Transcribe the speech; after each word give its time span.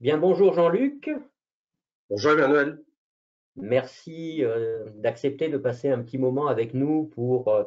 Bien, 0.00 0.16
bonjour 0.16 0.54
Jean-Luc. 0.54 1.10
Bonjour 2.08 2.30
Emmanuel. 2.30 2.80
Merci 3.56 4.44
euh, 4.44 4.88
d'accepter 4.94 5.48
de 5.48 5.58
passer 5.58 5.88
un 5.88 6.00
petit 6.04 6.18
moment 6.18 6.46
avec 6.46 6.72
nous 6.72 7.06
pour 7.06 7.48
euh, 7.48 7.64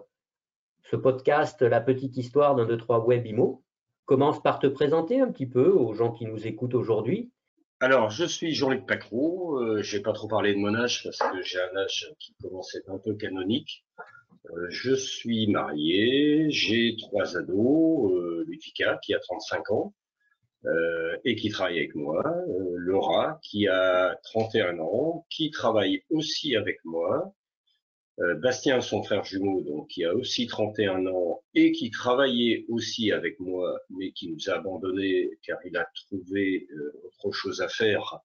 ce 0.89 0.95
podcast 0.95 1.61
La 1.61 1.81
petite 1.81 2.15
histoire 2.15 2.55
d'un, 2.55 2.65
deux, 2.65 2.77
trois 2.77 3.03
web 3.03 3.25
IMO. 3.25 3.65
Commence 4.05 4.41
par 4.41 4.59
te 4.59 4.67
présenter 4.67 5.19
un 5.19 5.29
petit 5.29 5.45
peu 5.45 5.71
aux 5.71 5.93
gens 5.93 6.13
qui 6.13 6.25
nous 6.25 6.47
écoutent 6.47 6.73
aujourd'hui. 6.73 7.33
Alors, 7.81 8.09
je 8.09 8.23
suis 8.23 8.53
Jean-Luc 8.53 8.85
Pacro. 8.85 9.59
Euh, 9.59 9.81
je 9.81 9.97
n'ai 9.97 10.01
pas 10.01 10.13
trop 10.13 10.29
parlé 10.29 10.53
de 10.53 10.59
mon 10.59 10.73
âge 10.73 11.03
parce 11.03 11.17
que 11.17 11.41
j'ai 11.41 11.59
un 11.59 11.75
âge 11.75 12.13
qui 12.17 12.33
commence 12.41 12.73
à 12.73 12.77
être 12.77 12.91
un 12.91 12.99
peu 12.99 13.13
canonique. 13.15 13.83
Je 14.69 14.93
suis 14.93 15.47
marié, 15.47 16.49
j'ai 16.49 16.95
trois 16.97 17.35
ados, 17.35 18.45
Lutica 18.47 18.97
qui 19.03 19.13
a 19.13 19.19
35 19.19 19.71
ans 19.71 19.93
euh, 20.65 21.17
et 21.25 21.35
qui 21.35 21.49
travaille 21.49 21.79
avec 21.79 21.95
moi, 21.95 22.23
euh, 22.25 22.75
Laura 22.77 23.39
qui 23.41 23.67
a 23.67 24.15
31 24.23 24.79
ans, 24.79 25.25
qui 25.29 25.49
travaille 25.51 26.03
aussi 26.09 26.55
avec 26.55 26.77
moi, 26.85 27.33
euh, 28.19 28.35
Bastien, 28.35 28.81
son 28.81 29.03
frère 29.03 29.23
jumeau, 29.23 29.61
donc 29.61 29.87
qui 29.87 30.03
a 30.03 30.13
aussi 30.13 30.47
31 30.47 31.07
ans 31.07 31.41
et 31.55 31.71
qui 31.71 31.89
travaillait 31.89 32.65
aussi 32.69 33.11
avec 33.11 33.39
moi, 33.39 33.79
mais 33.89 34.11
qui 34.11 34.29
nous 34.29 34.49
a 34.49 34.53
abandonnés 34.55 35.29
car 35.43 35.57
il 35.65 35.75
a 35.77 35.87
trouvé 35.95 36.67
autre 37.23 37.35
chose 37.35 37.61
à 37.61 37.67
faire 37.67 38.21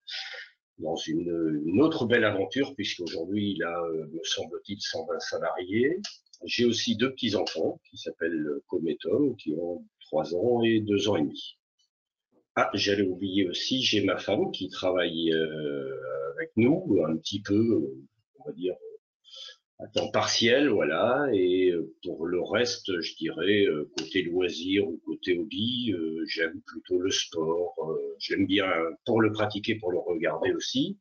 dans 0.78 0.96
une, 0.96 1.62
une, 1.64 1.80
autre 1.80 2.06
belle 2.06 2.24
aventure, 2.24 2.74
puisqu'aujourd'hui, 2.74 3.52
il 3.56 3.62
a, 3.62 3.80
euh, 3.80 4.06
me 4.12 4.22
semble-t-il, 4.24 4.80
120 4.80 5.20
salariés. 5.20 5.98
J'ai 6.44 6.66
aussi 6.66 6.96
deux 6.96 7.12
petits-enfants 7.12 7.80
qui 7.88 7.96
s'appellent 7.96 8.46
Cometom, 8.68 9.36
qui 9.36 9.54
ont 9.54 9.84
3 10.00 10.34
ans 10.34 10.62
et 10.62 10.80
2 10.80 11.08
ans 11.08 11.16
et 11.16 11.22
demi. 11.22 11.58
Ah, 12.56 12.70
j'allais 12.74 13.02
oublier 13.02 13.48
aussi, 13.48 13.82
j'ai 13.82 14.02
ma 14.02 14.16
femme 14.16 14.50
qui 14.50 14.68
travaille 14.68 15.30
euh, 15.32 15.90
avec 16.34 16.52
nous, 16.56 16.98
un 17.06 17.16
petit 17.16 17.40
peu, 17.42 18.00
on 18.38 18.44
va 18.46 18.52
dire, 18.52 18.74
à 19.78 19.86
temps 19.88 20.10
partiel, 20.10 20.68
voilà. 20.68 21.28
Et 21.32 21.70
euh, 21.70 21.92
pour 22.02 22.26
le 22.26 22.40
reste, 22.42 23.00
je 23.00 23.14
dirais 23.16 23.66
euh, 23.66 23.90
côté 23.96 24.22
loisir 24.22 24.88
ou 24.88 24.98
côté 25.04 25.38
hobby, 25.38 25.92
euh, 25.92 26.24
j'aime 26.26 26.60
plutôt 26.66 26.98
le 26.98 27.10
sport. 27.10 27.74
j'aime 28.18 28.46
bien 28.46 28.66
pour 29.04 29.20
le 29.20 29.32
pratiquer, 29.32 29.74
pour 29.76 29.92
le 29.92 29.98
regarder 29.98 30.52
aussi. 30.52 30.98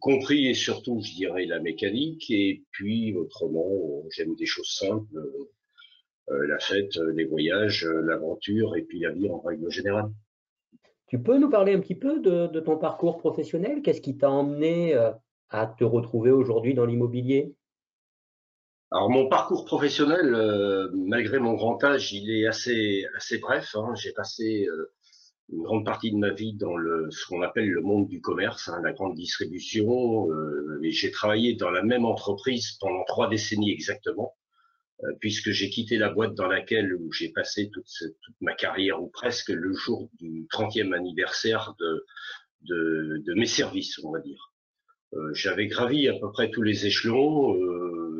compris 0.00 0.48
et 0.48 0.54
surtout, 0.54 1.00
je 1.02 1.14
dirais 1.14 1.46
la 1.46 1.60
mécanique. 1.60 2.30
Et 2.30 2.62
puis 2.70 3.14
autrement, 3.14 4.04
j'aime 4.10 4.34
des 4.36 4.46
choses 4.46 4.70
simples, 4.70 5.16
la 6.28 6.58
fête, 6.58 6.96
les 7.14 7.24
voyages, 7.24 7.84
l'aventure 7.84 8.76
et 8.76 8.82
puis 8.82 9.00
la 9.00 9.10
vie 9.10 9.28
en 9.30 9.40
règle 9.40 9.70
générale. 9.70 10.10
Tu 11.06 11.22
peux 11.22 11.38
nous 11.38 11.50
parler 11.50 11.74
un 11.74 11.80
petit 11.80 11.94
peu 11.94 12.20
de, 12.20 12.60
ton 12.60 12.78
parcours 12.78 13.18
professionnel? 13.18 13.82
Qu'est-ce 13.82 14.00
qui 14.00 14.16
t'a 14.16 14.30
emmené 14.30 14.94
à 15.50 15.66
te 15.66 15.84
retrouver 15.84 16.30
aujourd'hui 16.30 16.74
dans 16.74 16.86
l'immobilier? 16.86 17.54
Alors 18.94 19.10
mon 19.10 19.28
parcours 19.28 19.64
professionnel, 19.64 20.34
euh, 20.34 20.88
malgré 20.94 21.40
mon 21.40 21.54
grand 21.54 21.82
âge, 21.82 22.12
il 22.12 22.30
est 22.30 22.46
assez 22.46 23.04
assez 23.16 23.38
bref. 23.38 23.74
Hein. 23.74 23.92
J'ai 23.96 24.12
passé 24.12 24.68
euh, 24.68 24.92
une 25.48 25.64
grande 25.64 25.84
partie 25.84 26.12
de 26.12 26.16
ma 26.16 26.30
vie 26.30 26.54
dans 26.54 26.76
le 26.76 27.10
ce 27.10 27.26
qu'on 27.26 27.42
appelle 27.42 27.68
le 27.68 27.80
monde 27.80 28.06
du 28.06 28.20
commerce, 28.20 28.68
hein, 28.68 28.80
la 28.84 28.92
grande 28.92 29.16
distribution. 29.16 30.30
Euh, 30.30 30.78
j'ai 30.82 31.10
travaillé 31.10 31.54
dans 31.54 31.70
la 31.70 31.82
même 31.82 32.04
entreprise 32.04 32.76
pendant 32.80 33.02
trois 33.04 33.28
décennies 33.28 33.72
exactement, 33.72 34.36
puisque 35.20 35.50
j'ai 35.50 35.70
quitté 35.70 35.98
la 35.98 36.10
boîte 36.10 36.34
dans 36.34 36.46
laquelle 36.46 36.96
j'ai 37.12 37.30
passé 37.30 37.70
toute, 37.70 37.86
ma 38.40 38.54
carrière 38.54 39.02
ou 39.02 39.08
presque 39.08 39.50
le 39.50 39.74
jour 39.74 40.08
du 40.18 40.46
30e 40.52 40.94
anniversaire 40.94 41.74
de, 41.80 42.06
de, 42.62 43.22
de 43.26 43.34
mes 43.34 43.46
services, 43.46 43.98
on 44.02 44.12
va 44.12 44.20
dire. 44.20 44.52
J'avais 45.32 45.68
gravi 45.68 46.08
à 46.08 46.14
peu 46.14 46.32
près 46.32 46.50
tous 46.50 46.62
les 46.62 46.86
échelons 46.86 47.54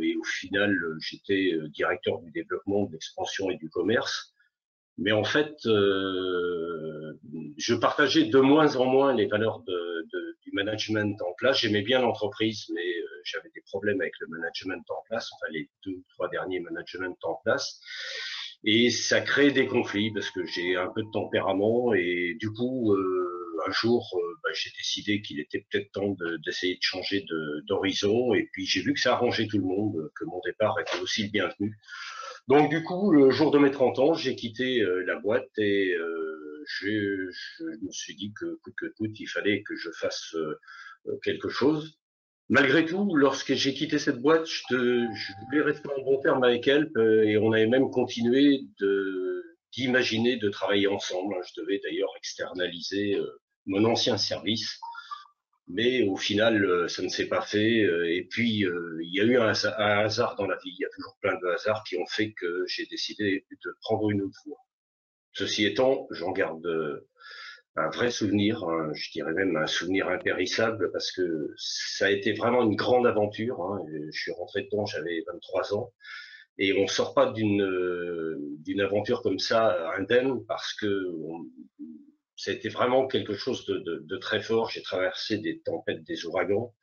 et 0.04 0.16
au 0.16 0.24
final, 0.24 0.72
euh, 0.72 0.96
j'étais 1.00 1.54
euh, 1.54 1.68
directeur 1.68 2.20
du 2.20 2.30
développement, 2.30 2.84
de 2.84 2.92
l'expansion 2.92 3.50
et 3.50 3.56
du 3.56 3.68
commerce. 3.70 4.32
Mais 4.96 5.12
en 5.12 5.24
fait, 5.24 5.54
euh, 5.66 7.18
je 7.56 7.74
partageais 7.74 8.26
de 8.26 8.38
moins 8.38 8.76
en 8.76 8.84
moins 8.84 9.12
les 9.12 9.26
valeurs 9.26 9.60
de, 9.60 10.06
du 10.42 10.52
management 10.52 11.20
en 11.22 11.32
place. 11.36 11.60
J'aimais 11.60 11.82
bien 11.82 12.00
l'entreprise, 12.00 12.66
mais 12.72 12.92
j'avais 13.24 13.50
des 13.54 13.62
problèmes 13.62 14.00
avec 14.00 14.14
le 14.20 14.28
management 14.28 14.84
en 14.90 15.02
place, 15.08 15.30
enfin 15.32 15.50
les 15.52 15.68
deux 15.84 15.92
ou 15.92 16.04
trois 16.10 16.28
derniers 16.28 16.60
managements 16.60 17.16
en 17.22 17.34
place. 17.44 17.80
Et 18.66 18.90
ça 18.90 19.20
crée 19.20 19.50
des 19.50 19.66
conflits 19.66 20.10
parce 20.10 20.30
que 20.30 20.44
j'ai 20.46 20.76
un 20.76 20.88
peu 20.88 21.02
de 21.02 21.10
tempérament 21.10 21.92
et 21.92 22.34
du 22.40 22.50
coup, 22.50 22.92
euh, 22.94 23.60
un 23.66 23.72
jour, 23.72 24.08
euh, 24.14 24.34
bah, 24.42 24.50
j'ai 24.54 24.70
décidé 24.70 25.20
qu'il 25.20 25.38
était 25.38 25.66
peut-être 25.70 25.92
temps 25.92 26.16
d'essayer 26.44 26.74
de, 26.74 26.82
changer 26.82 27.26
d'horizon. 27.66 28.32
Et 28.32 28.48
puis 28.52 28.64
j'ai 28.64 28.80
vu 28.80 28.94
que 28.94 29.00
ça 29.00 29.12
arrangeait 29.12 29.46
tout 29.46 29.58
le 29.58 29.64
monde, 29.64 30.10
que 30.14 30.24
mon 30.24 30.40
départ 30.46 30.78
était 30.80 30.98
aussi 31.00 31.24
le 31.24 31.30
bienvenu. 31.30 31.76
Donc 32.48 32.70
du 32.70 32.82
coup, 32.82 33.10
le 33.12 33.30
jour 33.30 33.50
de 33.50 33.58
mes 33.58 33.70
30 33.70 33.98
ans, 33.98 34.14
j'ai 34.14 34.34
quitté 34.34 34.80
euh, 34.80 35.04
la 35.04 35.18
boîte 35.18 35.50
et 35.58 35.94
je, 36.66 37.28
je, 37.30 37.64
me 37.64 37.90
suis 37.90 38.14
dit 38.14 38.32
que 38.32 38.58
coûte 38.62 38.74
que 38.78 38.86
coûte, 38.96 39.20
il 39.20 39.26
fallait 39.26 39.62
que 39.62 39.76
je 39.76 39.90
fasse 39.90 40.34
quelque 41.22 41.50
chose. 41.50 41.98
Malgré 42.50 42.84
tout, 42.84 43.14
lorsque 43.14 43.54
j'ai 43.54 43.72
quitté 43.72 43.98
cette 43.98 44.20
boîte, 44.20 44.46
je, 44.46 45.44
voulais 45.46 45.62
rester 45.62 45.88
en 45.88 46.02
bon 46.02 46.20
terme 46.20 46.44
avec 46.44 46.68
elle 46.68 46.90
euh, 46.96 47.24
et 47.24 47.38
on 47.38 47.52
avait 47.52 47.66
même 47.66 47.90
continué 47.90 48.60
d'imaginer 49.72 50.36
de, 50.36 50.50
travailler 50.50 50.86
ensemble. 50.86 51.36
Je 51.46 51.62
devais 51.62 51.80
d'ailleurs 51.82 52.12
externaliser 52.18 53.14
euh, 53.14 53.40
mon 53.64 53.86
ancien 53.86 54.18
service, 54.18 54.78
mais 55.68 56.02
au 56.06 56.16
final, 56.16 56.66
euh, 56.66 56.86
ça 56.86 57.02
ne 57.02 57.08
s'est 57.08 57.28
pas 57.28 57.40
fait. 57.40 57.78
Et 58.14 58.26
puis, 58.30 58.66
il 58.66 59.10
y 59.10 59.20
a 59.22 59.24
eu 59.24 59.38
un, 59.38 59.52
un, 59.78 59.98
hasard 60.04 60.36
dans 60.36 60.46
la 60.46 60.56
vie. 60.56 60.70
Il 60.78 60.82
y 60.82 60.84
a 60.84 60.90
toujours 60.94 61.16
plein 61.22 61.38
de 61.40 61.46
hasards 61.46 61.82
qui 61.88 61.96
ont 61.96 62.06
fait 62.06 62.32
que 62.32 62.66
j'ai 62.66 62.84
décidé 62.86 63.46
de 63.64 63.74
prendre 63.80 64.10
une 64.10 64.20
autre 64.20 64.38
voie. 64.44 64.58
Ceci 65.32 65.64
étant, 65.64 66.06
j'en 66.10 66.32
garde 66.32 66.68
un 67.76 67.88
vrai 67.90 68.10
souvenir, 68.10 68.64
je 68.92 69.10
dirais 69.10 69.32
même 69.32 69.56
un 69.56 69.66
souvenir 69.66 70.08
impérissable 70.08 70.92
parce 70.92 71.10
que 71.10 71.52
ça 71.56 72.06
a 72.06 72.10
été 72.10 72.32
vraiment 72.32 72.62
une 72.62 72.76
grande 72.76 73.06
aventure. 73.06 73.62
Hein. 73.62 73.84
Je 74.12 74.18
suis 74.18 74.32
rentré 74.32 74.62
dedans, 74.62 74.86
j'avais 74.86 75.24
23 75.26 75.74
ans 75.74 75.92
et 76.58 76.78
on 76.78 76.86
sort 76.86 77.14
pas 77.14 77.32
d'une 77.32 78.56
d'une 78.60 78.80
aventure 78.80 79.22
comme 79.22 79.40
ça 79.40 79.92
indemne 79.98 80.44
parce 80.46 80.72
que 80.74 81.12
ça 82.36 82.50
a 82.50 82.54
été 82.54 82.68
vraiment 82.68 83.06
quelque 83.06 83.34
chose 83.34 83.64
de, 83.66 83.78
de, 83.78 84.16
très 84.16 84.40
fort. 84.40 84.70
J'ai 84.70 84.82
traversé 84.82 85.38
des 85.38 85.60
tempêtes, 85.60 86.04
des 86.04 86.26
ouragans. 86.26 86.74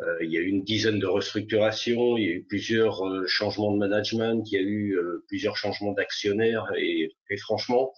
Euh, 0.00 0.24
il 0.24 0.32
y 0.32 0.36
a 0.36 0.40
eu 0.40 0.46
une 0.46 0.64
dizaine 0.64 0.98
de 0.98 1.06
restructurations, 1.06 2.16
il 2.16 2.24
y 2.24 2.28
a 2.28 2.32
eu 2.32 2.44
plusieurs 2.44 3.06
euh, 3.06 3.26
changements 3.26 3.72
de 3.72 3.78
management, 3.78 4.42
il 4.50 4.54
y 4.54 4.58
a 4.58 4.62
eu 4.62 4.96
euh, 4.96 5.24
plusieurs 5.28 5.56
changements 5.56 5.92
d'actionnaires 5.92 6.66
et, 6.76 7.10
franchement, 7.38 7.92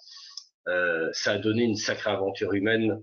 ça 1.12 1.32
a 1.32 1.38
donné 1.38 1.62
une 1.62 1.76
sacrée 1.76 2.10
aventure 2.10 2.52
humaine 2.54 3.02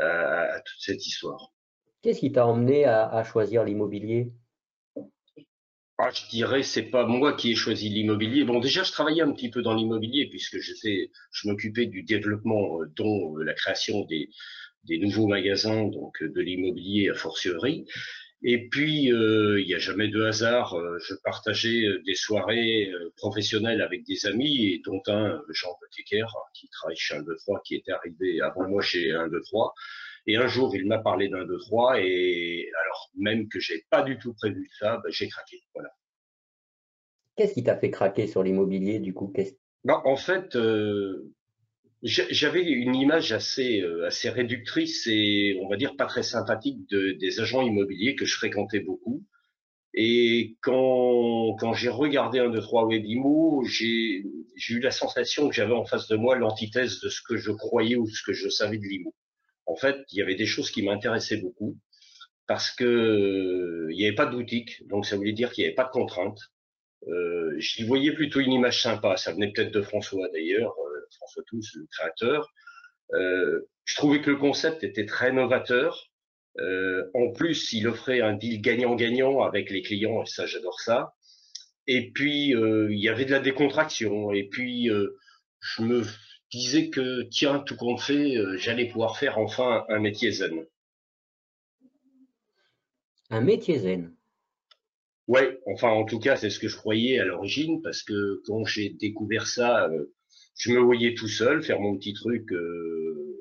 euh, 0.00 0.54
à, 0.54 0.60
toute 0.60 0.80
cette 0.80 1.06
histoire. 1.06 1.52
Qu'est-ce 2.00 2.20
qui 2.20 2.32
t'a 2.32 2.46
emmené 2.46 2.84
à, 2.84 3.08
à 3.08 3.24
choisir 3.24 3.62
l'immobilier? 3.62 4.32
Ah, 5.98 6.10
je 6.10 6.28
dirais 6.30 6.62
c'est 6.62 6.84
pas 6.84 7.06
moi 7.06 7.34
qui 7.34 7.52
ai 7.52 7.54
choisi 7.54 7.90
l'immobilier. 7.90 8.44
Bon, 8.44 8.58
déjà 8.58 8.82
je 8.82 8.90
travaillais 8.90 9.22
un 9.22 9.32
petit 9.32 9.50
peu 9.50 9.62
dans 9.62 9.74
l'immobilier 9.74 10.28
puisque 10.28 10.58
j'étais, 10.58 11.10
je 11.30 11.46
m'occupais 11.46 11.86
du 11.86 12.02
développement, 12.02 12.80
euh, 12.80 12.86
dont 12.96 13.36
la 13.36 13.52
création 13.52 14.04
des, 14.06 14.30
des 14.84 14.98
nouveaux 14.98 15.26
magasins, 15.26 15.84
donc 15.84 16.22
de 16.22 16.40
l'immobilier 16.40 17.10
à 17.10 17.14
fortiori. 17.14 17.86
Et 18.44 18.68
puis, 18.68 19.12
euh, 19.12 19.60
il 19.60 19.66
n'y 19.66 19.74
a 19.74 19.78
jamais 19.78 20.08
de 20.08 20.22
hasard. 20.22 20.74
Euh, 20.74 20.98
je 20.98 21.14
partageais 21.14 21.86
euh, 21.86 22.02
des 22.04 22.16
soirées 22.16 22.90
professionnelles 23.16 23.80
avec 23.80 24.04
des 24.04 24.26
amis, 24.26 24.66
et 24.66 24.82
dont 24.84 25.00
un, 25.06 25.40
Jean 25.50 25.76
Botiquer, 25.80 26.24
qui 26.52 26.68
travaille 26.68 26.96
chez 26.96 27.14
1, 27.14 27.22
2, 27.22 27.36
3, 27.36 27.62
qui 27.64 27.76
était 27.76 27.92
arrivé 27.92 28.40
avant 28.40 28.68
moi 28.68 28.82
chez 28.82 29.12
1, 29.12 29.28
2, 29.28 29.40
3. 29.42 29.74
Et 30.26 30.36
un 30.36 30.48
jour, 30.48 30.74
il 30.74 30.86
m'a 30.86 30.98
parlé 30.98 31.28
d'un 31.28 31.44
2, 31.44 31.58
3, 31.58 32.00
et 32.00 32.68
alors 32.82 33.10
même 33.16 33.48
que 33.48 33.60
j'ai 33.60 33.84
pas 33.90 34.02
du 34.02 34.18
tout 34.18 34.34
prévu 34.34 34.68
ça, 34.78 35.00
ben, 35.04 35.10
j'ai 35.10 35.28
craqué. 35.28 35.62
Voilà. 35.74 35.90
Qu'est-ce 37.36 37.54
qui 37.54 37.62
t'a 37.62 37.76
fait 37.76 37.90
craquer 37.90 38.26
sur 38.26 38.42
l'immobilier, 38.42 38.98
du 38.98 39.14
coup? 39.14 39.32
Ben, 39.84 40.02
En 40.04 40.16
fait, 40.16 40.56
euh, 40.56 41.32
j'avais 42.02 42.62
une 42.64 42.96
image 42.96 43.32
assez 43.32 43.80
euh, 43.80 44.06
assez 44.06 44.28
réductrice 44.28 45.06
et 45.06 45.56
on 45.62 45.68
va 45.68 45.76
dire 45.76 45.96
pas 45.96 46.06
très 46.06 46.22
sympathique 46.24 46.88
de, 46.90 47.12
des 47.12 47.40
agents 47.40 47.62
immobiliers 47.62 48.16
que 48.16 48.24
je 48.24 48.34
fréquentais 48.34 48.80
beaucoup. 48.80 49.24
Et 49.94 50.56
quand 50.62 51.54
quand 51.60 51.74
j'ai 51.74 51.90
regardé 51.90 52.38
un 52.40 52.50
de 52.50 52.60
trois 52.60 52.86
webimo, 52.86 53.62
j'ai 53.64 54.24
eu 54.70 54.80
la 54.80 54.90
sensation 54.90 55.48
que 55.48 55.54
j'avais 55.54 55.74
en 55.74 55.84
face 55.84 56.08
de 56.08 56.16
moi 56.16 56.36
l'antithèse 56.36 57.00
de 57.00 57.08
ce 57.08 57.20
que 57.22 57.36
je 57.36 57.52
croyais 57.52 57.96
ou 57.96 58.08
ce 58.08 58.22
que 58.24 58.32
je 58.32 58.48
savais 58.48 58.78
de 58.78 58.84
l'IMO. 58.84 59.14
En 59.66 59.76
fait, 59.76 59.96
il 60.12 60.18
y 60.18 60.22
avait 60.22 60.34
des 60.34 60.46
choses 60.46 60.70
qui 60.70 60.82
m'intéressaient 60.82 61.38
beaucoup 61.38 61.78
parce 62.46 62.70
que 62.70 63.88
il 63.90 63.96
n'y 63.96 64.06
avait 64.06 64.14
pas 64.14 64.26
de 64.26 64.36
boutique, 64.36 64.86
donc 64.88 65.06
ça 65.06 65.16
voulait 65.16 65.32
dire 65.32 65.52
qu'il 65.52 65.62
n'y 65.62 65.68
avait 65.68 65.74
pas 65.76 65.84
de 65.84 65.90
contraintes. 65.90 66.40
Euh, 67.08 67.54
J'y 67.58 67.84
voyais 67.84 68.12
plutôt 68.12 68.40
une 68.40 68.52
image 68.52 68.82
sympa. 68.82 69.16
Ça 69.16 69.32
venait 69.32 69.52
peut-être 69.52 69.72
de 69.72 69.82
François 69.82 70.28
d'ailleurs. 70.32 70.74
François 71.16 71.42
Tous, 71.46 71.74
le 71.74 71.86
créateur. 71.90 72.52
je 73.12 73.96
trouvais 73.96 74.20
que 74.22 74.30
le 74.30 74.36
concept 74.36 74.84
était 74.84 75.06
très 75.06 75.32
novateur. 75.32 76.10
en 76.58 77.32
plus, 77.32 77.72
il 77.72 77.88
offrait 77.88 78.20
un 78.20 78.34
deal 78.34 78.60
gagnant-gagnant 78.60 79.42
avec 79.42 79.70
les 79.70 79.82
clients, 79.82 80.22
et 80.22 80.26
ça, 80.26 80.46
j'adore 80.46 80.80
ça. 80.80 81.14
Et 81.86 82.12
puis, 82.12 82.50
il 82.50 82.98
y 82.98 83.08
avait 83.08 83.24
de 83.24 83.32
la 83.32 83.40
décontraction. 83.40 84.32
Et 84.32 84.48
puis, 84.48 84.88
je 85.60 85.82
me 85.82 86.04
disais 86.50 86.90
que, 86.90 87.22
tiens, 87.30 87.60
tout 87.60 87.76
compte 87.76 88.00
fait, 88.00 88.36
j'allais 88.56 88.88
pouvoir 88.88 89.18
faire 89.18 89.38
enfin 89.38 89.84
un 89.88 89.98
métier 89.98 90.30
zen. 90.30 90.66
Un 93.30 93.40
métier 93.40 93.78
zen 93.78 94.14
Ouais, 95.26 95.58
enfin 95.66 95.88
en 95.88 96.04
tout 96.04 96.18
cas 96.18 96.36
c'est 96.36 96.50
ce 96.50 96.58
que 96.58 96.68
je 96.68 96.76
croyais 96.76 97.18
à 97.18 97.24
l'origine 97.24 97.80
parce 97.80 98.02
que 98.02 98.42
quand 98.44 98.66
j'ai 98.66 98.90
découvert 98.90 99.46
ça, 99.46 99.88
euh, 99.88 100.12
je 100.56 100.72
me 100.72 100.80
voyais 100.80 101.14
tout 101.14 101.28
seul 101.28 101.62
faire 101.62 101.80
mon 101.80 101.96
petit 101.96 102.12
truc 102.12 102.50
euh, 102.52 103.36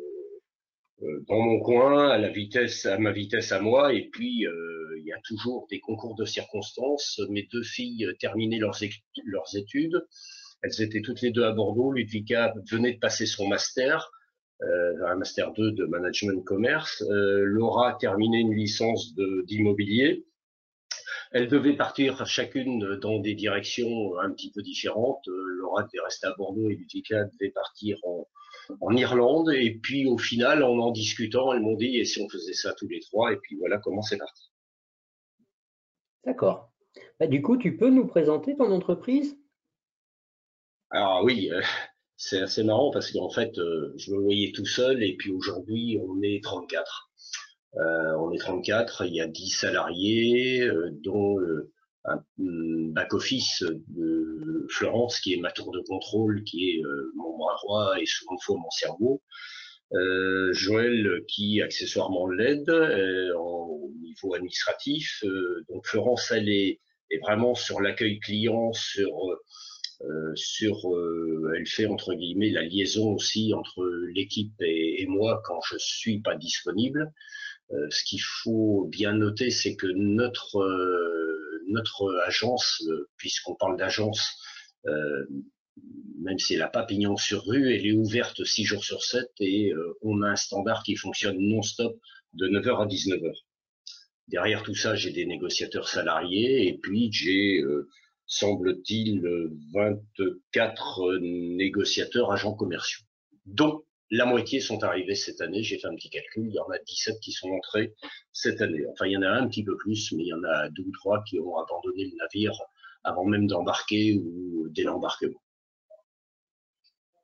euh, 1.04 1.24
dans 1.28 1.40
mon 1.40 1.60
coin 1.60 2.10
à 2.10 2.18
la 2.18 2.30
vitesse, 2.30 2.86
à 2.86 2.98
ma 2.98 3.12
vitesse 3.12 3.52
à 3.52 3.60
moi. 3.60 3.94
Et 3.94 4.10
puis 4.12 4.46
il 4.98 5.06
y 5.06 5.14
a 5.14 5.20
toujours 5.24 5.68
des 5.70 5.80
concours 5.80 6.16
de 6.16 6.26
circonstances. 6.26 7.22
Mes 7.30 7.48
deux 7.52 7.64
filles 7.64 8.08
terminaient 8.20 8.60
leurs, 8.60 9.56
études. 9.56 10.06
Elles 10.62 10.82
étaient 10.82 11.02
toutes 11.02 11.22
les 11.22 11.32
deux 11.32 11.44
à 11.44 11.52
Bordeaux. 11.52 11.92
Ludvika 11.92 12.54
venait 12.72 12.94
de 12.94 13.00
passer 13.00 13.26
son 13.26 13.48
master, 13.48 14.12
un 14.62 15.16
master 15.16 15.52
2 15.54 15.72
de 15.72 15.86
management 15.86 16.44
commerce. 16.44 17.04
Laura 17.10 17.98
terminait 18.00 18.42
une 18.42 18.54
licence 18.54 19.16
d'immobilier. 19.48 20.24
Elles 21.32 21.48
devaient 21.48 21.78
partir 21.78 22.26
chacune 22.26 22.98
dans 22.98 23.20
des 23.20 23.36
directions 23.36 24.20
un 24.20 24.32
petit 24.32 24.52
peu 24.52 24.62
différentes. 24.62 25.26
Euh, 25.30 25.46
Laura 25.60 25.84
devait 25.84 26.04
rester 26.04 26.28
à 26.28 26.34
Bordeaux 26.38 26.70
et 26.70 26.76
Lutica 26.76 27.24
devait 27.24 27.52
partir 27.52 27.98
en, 28.04 28.28
Irlande. 28.96 29.50
Et 29.54 29.80
puis 29.82 30.06
au 30.06 30.18
final, 30.18 30.64
en 30.64 30.78
en 30.78 30.92
discutant, 30.92 31.54
elles 31.54 31.62
m'ont 31.62 31.76
dit 31.76 31.98
et 31.98 32.06
si 32.06 32.22
on 32.22 32.30
faisait 32.30 32.54
ça 32.54 32.74
tous 32.74 32.88
les 32.88 33.00
trois 33.00 33.32
Et 33.32 33.38
puis 33.38 33.56
voilà 33.56 33.80
comment 33.80 34.02
c'est 34.02 34.18
parti. 34.18 34.52
D'accord. 36.26 36.72
Bah, 37.20 37.28
du 37.28 37.42
coup, 37.42 37.58
tu 37.58 37.78
peux 37.78 37.90
nous 37.90 38.08
présenter 38.08 38.56
ton 38.56 38.72
entreprise? 38.72 39.38
Alors 40.90 41.24
oui, 41.24 41.50
euh, 41.52 41.62
c'est 42.18 42.42
assez 42.42 42.64
marrant 42.64 42.92
parce 42.92 43.12
qu'en 43.12 43.30
fait, 43.30 43.58
euh, 43.58 43.94
je 43.96 44.12
me 44.12 44.20
voyais 44.20 44.52
tout 44.52 44.66
seul 44.66 45.02
et 45.02 45.16
puis 45.16 45.32
aujourd'hui, 45.32 45.98
on 46.06 46.22
est 46.22 46.44
34. 46.44 47.12
Euh, 47.78 48.16
on 48.18 48.32
est 48.32 48.38
34, 48.38 49.06
il 49.06 49.16
y 49.16 49.22
a 49.22 49.28
10 49.28 49.50
salariés, 49.50 50.62
euh, 50.62 50.90
dont 51.04 51.40
euh, 51.40 51.72
un 52.06 52.24
back-office 52.38 53.64
de 53.88 54.66
Florence, 54.70 55.20
qui 55.20 55.34
est 55.34 55.38
ma 55.38 55.52
tour 55.52 55.72
de 55.72 55.80
contrôle, 55.82 56.44
qui 56.44 56.72
est 56.72 56.82
mon 57.16 57.38
bras 57.38 57.56
droit 57.62 57.94
et 58.00 58.06
souvent 58.06 58.38
fois 58.40 58.58
mon 58.58 58.72
cerveau. 58.72 59.22
Euh, 59.94 60.52
Joël 60.54 61.22
qui 61.28 61.62
accessoirement 61.62 62.28
l'aide 62.28 62.70
au 62.70 63.92
niveau 64.02 64.34
administratif. 64.34 65.24
donc 65.70 65.86
Florence, 65.86 66.32
elle 66.32 66.50
est, 66.50 66.80
est 67.12 67.20
vraiment 67.20 67.54
sur 67.54 67.82
l'accueil 67.82 68.20
client, 68.20 68.74
sur 68.74 69.12
euh, 70.04 70.32
sur, 70.34 70.78
elle 71.56 71.68
fait 71.68 71.86
entre 71.86 72.16
guillemets 72.16 72.50
la 72.50 72.64
liaison 72.64 73.14
aussi 73.14 73.54
entre 73.54 73.86
l'équipe 74.16 74.60
et, 74.60 75.04
et, 75.04 75.06
moi 75.06 75.44
quand 75.46 75.60
je 75.62 75.78
suis 75.78 76.20
pas 76.22 76.36
disponible. 76.36 77.14
Euh, 77.74 77.88
ce 77.90 78.04
qu'il 78.04 78.22
faut 78.22 78.88
bien 78.90 79.14
noter, 79.14 79.50
c'est 79.50 79.76
que 79.76 79.88
notre 79.88 80.58
euh, 80.58 81.64
notre 81.68 82.14
agence, 82.26 82.84
euh, 82.90 83.10
puisqu'on 83.18 83.56
parle 83.56 83.78
d'agence, 83.78 84.38
même 86.20 86.40
si 86.40 86.54
elle 86.54 86.60
n'a 86.60 86.68
pas 86.68 86.84
pignon 86.84 87.16
sur 87.16 87.46
rue, 87.46 87.74
elle 87.74 87.86
est 87.86 87.94
ouverte 87.94 88.44
6 88.44 88.66
jours 88.66 88.84
sur 88.84 89.04
7 89.04 89.30
et 89.40 89.72
on 90.02 90.24
a 90.24 90.30
un 90.30 90.36
standard 90.36 90.82
qui 90.82 90.96
fonctionne 90.96 91.38
non-stop 91.38 92.00
de 92.34 92.48
9h 92.48 92.82
à 92.82 92.88
19h. 92.88 93.32
Derrière 94.28 94.64
tout 94.64 94.74
ça, 94.74 94.96
j'ai 94.96 95.12
des 95.12 95.28
négociateurs 95.28 95.88
salariés 95.88 96.68
et 96.68 96.80
puis 96.80 97.12
j'ai, 97.12 97.64
semble-t-il, 98.26 99.22
24 99.74 101.20
négociateurs 101.20 102.32
agents 102.32 102.56
commerciaux, 102.56 103.06
dont 103.46 103.84
la 104.12 104.26
moitié 104.26 104.60
sont 104.60 104.84
arrivés 104.84 105.16
cette 105.16 105.42
année. 105.42 105.64
J'ai 105.64 105.80
fait 105.80 105.88
un 105.88 105.96
petit 105.96 106.10
calcul. 106.10 106.48
Il 106.48 106.54
y 106.54 106.60
en 106.60 106.70
a 106.70 106.78
17 106.78 107.20
qui 107.22 107.32
sont 107.32 107.50
entrés 107.50 107.96
cette 108.34 108.62
année. 108.62 108.84
Enfin, 108.92 109.06
il 109.08 109.14
y 109.14 109.18
en 109.18 109.22
a 109.22 109.30
un 109.30 109.48
petit 109.48 109.64
peu 109.64 109.78
plus, 109.78 110.12
mais 110.12 110.24
il 110.24 110.28
y 110.28 110.34
en 110.34 110.44
a 110.44 110.70
deux 110.70 110.84
ou 110.84 110.92
trois 110.92 111.24
qui 111.24 111.40
ont 111.40 111.58
abandonné 111.58 112.06
le 112.06 112.18
navire 112.18 112.54
avant 113.04 113.24
même 113.26 113.48
d'embarquer 113.48 114.16
ou 114.16 114.68
dès 114.70 114.84
l'embarquement. 114.84 115.42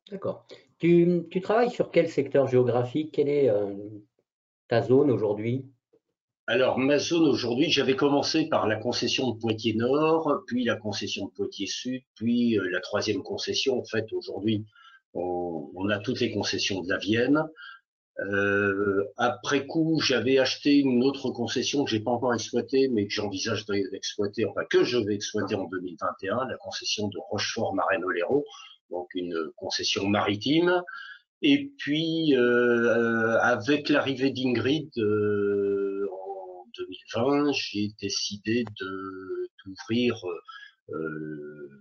D'accord. 0.09 0.47
Tu, 0.79 1.27
travailles 1.43 1.71
sur 1.71 1.91
quel 1.91 2.09
secteur 2.09 2.47
géographique? 2.47 3.11
Quelle 3.13 3.29
est 3.29 3.49
euh, 3.49 3.73
ta 4.69 4.81
zone 4.81 5.11
aujourd'hui? 5.11 5.65
Alors, 6.49 6.77
ma 6.77 6.97
zone 6.97 7.27
aujourd'hui, 7.27 7.69
j'avais 7.69 7.97
commencé 7.97 8.47
par 8.47 8.67
la 8.67 8.77
concession 8.77 9.31
de 9.31 9.37
Poitiers 9.37 9.73
Nord, 9.73 10.43
puis 10.47 10.63
la 10.63 10.77
concession 10.77 11.25
de 11.25 11.31
Poitiers 11.31 11.67
Sud, 11.67 12.03
puis 12.15 12.57
euh, 12.57 12.69
la 12.71 12.79
troisième 12.79 13.21
concession. 13.21 13.77
En 13.77 13.83
fait, 13.83 14.13
aujourd'hui, 14.13 14.65
on, 15.13 15.89
a 15.89 15.99
toutes 15.99 16.19
les 16.19 16.31
concessions 16.31 16.81
de 16.81 16.89
la 16.89 16.97
Vienne. 16.97 17.43
Euh, 18.19 19.05
après 19.17 19.67
coup, 19.67 19.99
j'avais 20.01 20.39
acheté 20.39 20.77
une 20.77 21.03
autre 21.03 21.29
concession 21.29 21.85
que 21.85 21.91
j'ai 21.91 21.99
pas 21.99 22.11
encore 22.11 22.33
exploitée, 22.33 22.87
mais 22.89 23.07
que 23.07 23.13
j'envisage 23.13 23.65
d'exploiter, 23.65 24.45
enfin 24.45 24.63
que 24.69 24.83
je 24.83 24.97
vais 24.97 25.13
exploiter 25.13 25.55
en 25.55 25.65
2021, 25.65 26.47
la 26.47 26.57
concession 26.57 27.07
de 27.09 27.17
Rochefort-Marraine-Oléron, 27.29 28.43
donc 28.89 29.07
une 29.13 29.51
concession 29.55 30.07
maritime. 30.07 30.81
Et 31.43 31.71
puis, 31.77 32.35
euh, 32.35 33.37
avec 33.41 33.89
l'arrivée 33.89 34.31
d'Ingrid 34.31 34.89
euh, 34.97 36.07
en 36.11 36.65
2020, 36.75 37.51
j'ai 37.53 37.89
décidé 38.01 38.65
d'ouvrir 38.79 40.15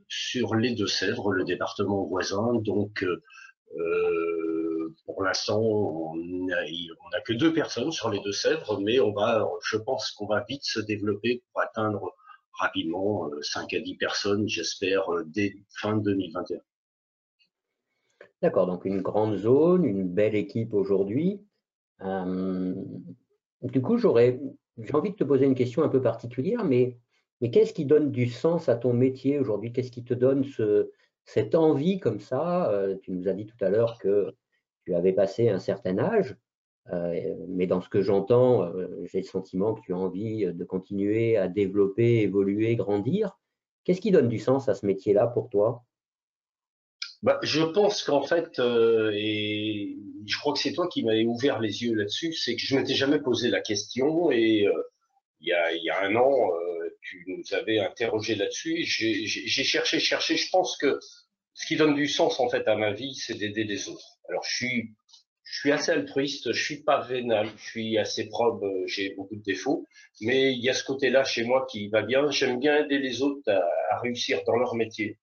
sur 0.08 0.54
les 0.54 0.74
Deux-Sèvres, 0.74 1.32
le 1.32 1.44
département 1.44 2.04
voisin. 2.06 2.54
Donc, 2.60 3.04
euh, 3.04 4.94
pour 5.04 5.22
l'instant, 5.22 5.60
on 5.60 6.16
n'a 6.16 7.20
que 7.24 7.32
deux 7.32 7.52
personnes 7.52 7.92
sur 7.92 8.10
les 8.10 8.20
Deux-Sèvres, 8.20 8.80
mais 8.80 9.00
on 9.00 9.12
va, 9.12 9.48
je 9.64 9.76
pense 9.76 10.10
qu'on 10.12 10.26
va 10.26 10.44
vite 10.48 10.64
se 10.64 10.80
développer 10.80 11.42
pour 11.52 11.62
atteindre 11.62 12.14
rapidement 12.58 13.30
5 13.42 13.74
à 13.74 13.80
10 13.80 13.96
personnes, 13.96 14.48
j'espère, 14.48 15.06
dès 15.26 15.54
fin 15.80 15.96
2021. 15.96 16.58
D'accord, 18.42 18.66
donc 18.66 18.84
une 18.84 19.00
grande 19.00 19.36
zone, 19.36 19.84
une 19.84 20.08
belle 20.08 20.34
équipe 20.34 20.74
aujourd'hui. 20.74 21.40
du 22.00 23.82
coup, 23.82 23.96
j'aurais, 23.98 24.40
j'ai 24.78 24.94
envie 24.94 25.10
de 25.10 25.16
te 25.16 25.24
poser 25.24 25.46
une 25.46 25.54
question 25.54 25.82
un 25.82 25.88
peu 25.88 26.00
particulière, 26.00 26.64
mais 26.64 26.98
mais 27.40 27.50
qu'est-ce 27.50 27.74
qui 27.74 27.84
donne 27.84 28.10
du 28.10 28.28
sens 28.28 28.68
à 28.68 28.76
ton 28.76 28.92
métier 28.92 29.38
aujourd'hui? 29.38 29.72
Qu'est-ce 29.72 29.90
qui 29.90 30.04
te 30.04 30.14
donne 30.14 30.44
cette 31.24 31.54
envie 31.54 31.98
comme 31.98 32.20
ça? 32.20 32.70
Euh, 32.70 32.96
Tu 33.02 33.10
nous 33.12 33.28
as 33.28 33.34
dit 33.34 33.46
tout 33.46 33.62
à 33.62 33.68
l'heure 33.68 33.98
que 33.98 34.34
tu 34.84 34.94
avais 34.94 35.12
passé 35.12 35.48
un 35.48 35.58
certain 35.58 35.98
âge, 35.98 36.36
euh, 36.92 37.34
mais 37.48 37.66
dans 37.66 37.80
ce 37.80 37.88
que 37.88 38.00
j'entends, 38.00 38.62
euh, 38.62 39.04
j'ai 39.04 39.18
le 39.18 39.26
sentiment 39.26 39.74
que 39.74 39.80
tu 39.80 39.92
as 39.92 39.98
envie 39.98 40.46
de 40.46 40.64
continuer 40.64 41.36
à 41.36 41.48
développer, 41.48 42.22
évoluer, 42.22 42.76
grandir. 42.76 43.36
Qu'est-ce 43.84 44.00
qui 44.00 44.12
donne 44.12 44.28
du 44.28 44.38
sens 44.38 44.68
à 44.68 44.74
ce 44.74 44.86
métier-là 44.86 45.26
pour 45.26 45.50
toi? 45.50 45.84
Bah, 47.22 47.38
je 47.42 47.62
pense 47.62 48.02
qu'en 48.04 48.22
fait, 48.22 48.60
et 48.60 49.96
je 50.26 50.38
crois 50.38 50.52
que 50.52 50.58
c'est 50.58 50.72
toi 50.72 50.86
qui 50.86 51.02
m'avais 51.02 51.24
ouvert 51.24 51.60
les 51.60 51.82
yeux 51.82 51.94
là-dessus, 51.94 52.32
c'est 52.32 52.54
que 52.54 52.62
je 52.62 52.76
m'étais 52.76 52.94
jamais 52.94 53.18
posé 53.20 53.48
la 53.48 53.60
question 53.60 54.30
et 54.30 54.66
il 55.40 55.48
y 55.48 55.90
a 55.90 56.02
un 56.02 56.14
an, 56.14 56.50
tu 57.08 57.24
nous 57.28 57.54
avais 57.54 57.78
interrogé 57.78 58.34
là-dessus. 58.34 58.84
J'ai 58.84 59.64
cherché, 59.64 60.00
cherché. 60.00 60.36
Je 60.36 60.50
pense 60.50 60.76
que 60.76 60.98
ce 61.54 61.66
qui 61.66 61.76
donne 61.76 61.94
du 61.94 62.08
sens 62.08 62.40
en 62.40 62.48
fait 62.48 62.66
à 62.66 62.76
ma 62.76 62.92
vie, 62.92 63.14
c'est 63.14 63.34
d'aider 63.34 63.64
les 63.64 63.88
autres. 63.88 64.18
Alors 64.28 64.44
je 64.44 64.56
suis, 64.56 64.94
je 65.44 65.60
suis 65.60 65.72
assez 65.72 65.92
altruiste, 65.92 66.52
je 66.52 66.64
suis 66.64 66.82
pas 66.82 67.00
vénal, 67.00 67.48
je 67.56 67.64
suis 67.64 67.98
assez 67.98 68.28
probe, 68.28 68.64
j'ai 68.86 69.14
beaucoup 69.14 69.36
de 69.36 69.42
défauts, 69.42 69.86
mais 70.20 70.52
il 70.52 70.62
y 70.62 70.68
a 70.68 70.74
ce 70.74 70.84
côté-là 70.84 71.24
chez 71.24 71.44
moi 71.44 71.66
qui 71.70 71.88
va 71.88 72.02
bien. 72.02 72.30
J'aime 72.30 72.58
bien 72.58 72.84
aider 72.84 72.98
les 72.98 73.22
autres 73.22 73.50
à, 73.50 74.00
réussir 74.00 74.42
dans 74.46 74.56
leur 74.56 74.74
métier. 74.74 75.18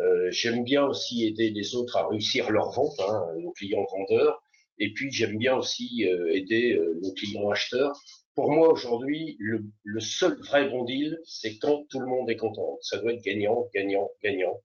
Euh, 0.00 0.30
j'aime 0.30 0.64
bien 0.64 0.84
aussi 0.84 1.26
aider 1.26 1.50
les 1.50 1.74
autres 1.74 1.96
à 1.96 2.06
réussir 2.08 2.50
leur 2.50 2.70
vente, 2.70 2.98
hein, 3.00 3.26
nos 3.40 3.52
clients 3.52 3.86
vendeurs. 3.90 4.42
Et 4.78 4.92
puis 4.92 5.10
j'aime 5.10 5.36
bien 5.38 5.56
aussi 5.56 6.06
euh, 6.06 6.32
aider 6.32 6.74
euh, 6.74 6.98
nos 7.02 7.12
clients 7.12 7.50
acheteurs 7.50 8.00
pour 8.34 8.50
moi 8.50 8.68
aujourd'hui, 8.68 9.36
le, 9.38 10.00
seul 10.00 10.38
vrai 10.38 10.68
bon 10.68 10.84
deal, 10.84 11.20
c'est 11.24 11.58
quand 11.58 11.84
tout 11.90 12.00
le 12.00 12.06
monde 12.06 12.30
est 12.30 12.36
content. 12.36 12.78
Ça 12.80 12.98
doit 12.98 13.12
être 13.12 13.22
gagnant, 13.22 13.68
gagnant, 13.74 14.10
gagnant. 14.22 14.60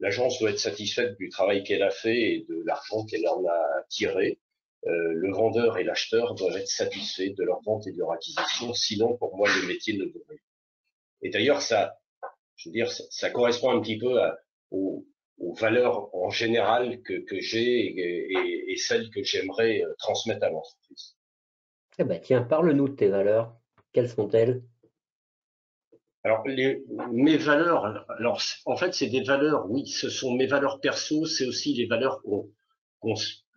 L'agence 0.00 0.38
doit 0.38 0.50
être 0.50 0.58
satisfaite 0.58 1.16
du 1.18 1.28
travail 1.28 1.62
qu'elle 1.62 1.82
a 1.82 1.90
fait 1.90 2.20
et 2.20 2.46
de 2.48 2.62
l'argent 2.64 3.04
qu'elle 3.04 3.28
en 3.28 3.44
a 3.44 3.82
tiré. 3.88 4.40
Euh, 4.86 5.12
le 5.12 5.32
vendeur 5.32 5.78
et 5.78 5.84
l'acheteur 5.84 6.34
doivent 6.34 6.56
être 6.56 6.68
satisfaits 6.68 7.34
de 7.36 7.44
leur 7.44 7.60
vente 7.62 7.86
et 7.86 7.92
de 7.92 7.98
leur 7.98 8.12
acquisition. 8.12 8.74
Sinon, 8.74 9.16
pour 9.18 9.36
moi, 9.36 9.48
le 9.48 9.68
métier 9.68 9.96
ne 9.96 10.04
vaut 10.04 10.24
rien. 10.28 10.40
Et 11.20 11.30
d'ailleurs, 11.30 11.62
ça, 11.62 11.98
je 12.56 12.68
veux 12.68 12.72
dire, 12.72 12.90
ça, 12.90 13.30
correspond 13.30 13.70
un 13.70 13.80
petit 13.80 13.98
peu 13.98 14.18
aux, 14.70 15.06
valeurs 15.58 16.12
en 16.14 16.30
général 16.30 17.02
que, 17.02 17.40
j'ai 17.40 17.60
et, 17.60 18.72
et 18.72 18.76
celles 18.76 19.10
que 19.10 19.22
j'aimerais 19.22 19.82
transmettre 19.98 20.44
à 20.44 20.50
l'entreprise. 20.50 21.16
Eh 21.98 22.04
ben, 22.04 22.20
tiens, 22.20 22.42
parle-nous 22.42 22.88
de 22.88 22.94
tes 22.94 23.08
valeurs. 23.08 23.54
Quelles 23.92 24.08
sont-elles? 24.08 24.62
Alors, 26.24 26.46
les, 26.46 26.84
mes 27.10 27.36
valeurs, 27.36 28.06
alors 28.08 28.40
en 28.66 28.76
fait, 28.76 28.94
c'est 28.94 29.08
des 29.08 29.22
valeurs, 29.22 29.68
oui, 29.68 29.86
ce 29.88 30.08
sont 30.08 30.34
mes 30.34 30.46
valeurs 30.46 30.80
perso, 30.80 31.26
c'est 31.26 31.46
aussi 31.46 31.74
les 31.74 31.86
valeurs 31.86 32.22
qu'on, 32.22 32.48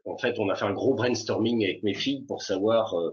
en 0.06 0.18
fait, 0.18 0.40
on 0.40 0.50
a 0.50 0.56
fait 0.56 0.66
un 0.66 0.74
gros 0.74 0.96
brainstorming 0.96 1.64
avec 1.64 1.84
mes 1.84 1.94
filles 1.94 2.24
pour 2.26 2.42
savoir 2.42 2.96
euh, 2.96 3.12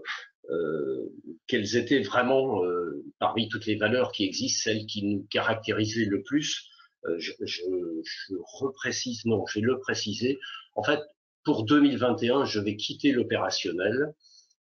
euh, 0.49 1.13
quelles 1.47 1.77
étaient 1.77 2.01
vraiment, 2.01 2.63
euh, 2.65 3.03
parmi 3.19 3.47
toutes 3.47 3.67
les 3.67 3.75
valeurs 3.75 4.11
qui 4.11 4.25
existent, 4.25 4.63
celles 4.63 4.85
qui 4.87 5.03
nous 5.03 5.27
caractérisaient 5.29 6.05
le 6.05 6.23
plus. 6.23 6.67
Euh, 7.05 7.15
je, 7.19 7.31
je, 7.41 7.61
je 8.03 8.33
reprécise, 8.59 9.23
non, 9.25 9.45
je 9.45 9.59
vais 9.59 9.65
le 9.65 9.79
préciser. 9.79 10.39
En 10.75 10.83
fait, 10.83 10.99
pour 11.43 11.63
2021, 11.63 12.45
je 12.45 12.59
vais 12.59 12.75
quitter 12.75 13.11
l'opérationnel 13.11 14.13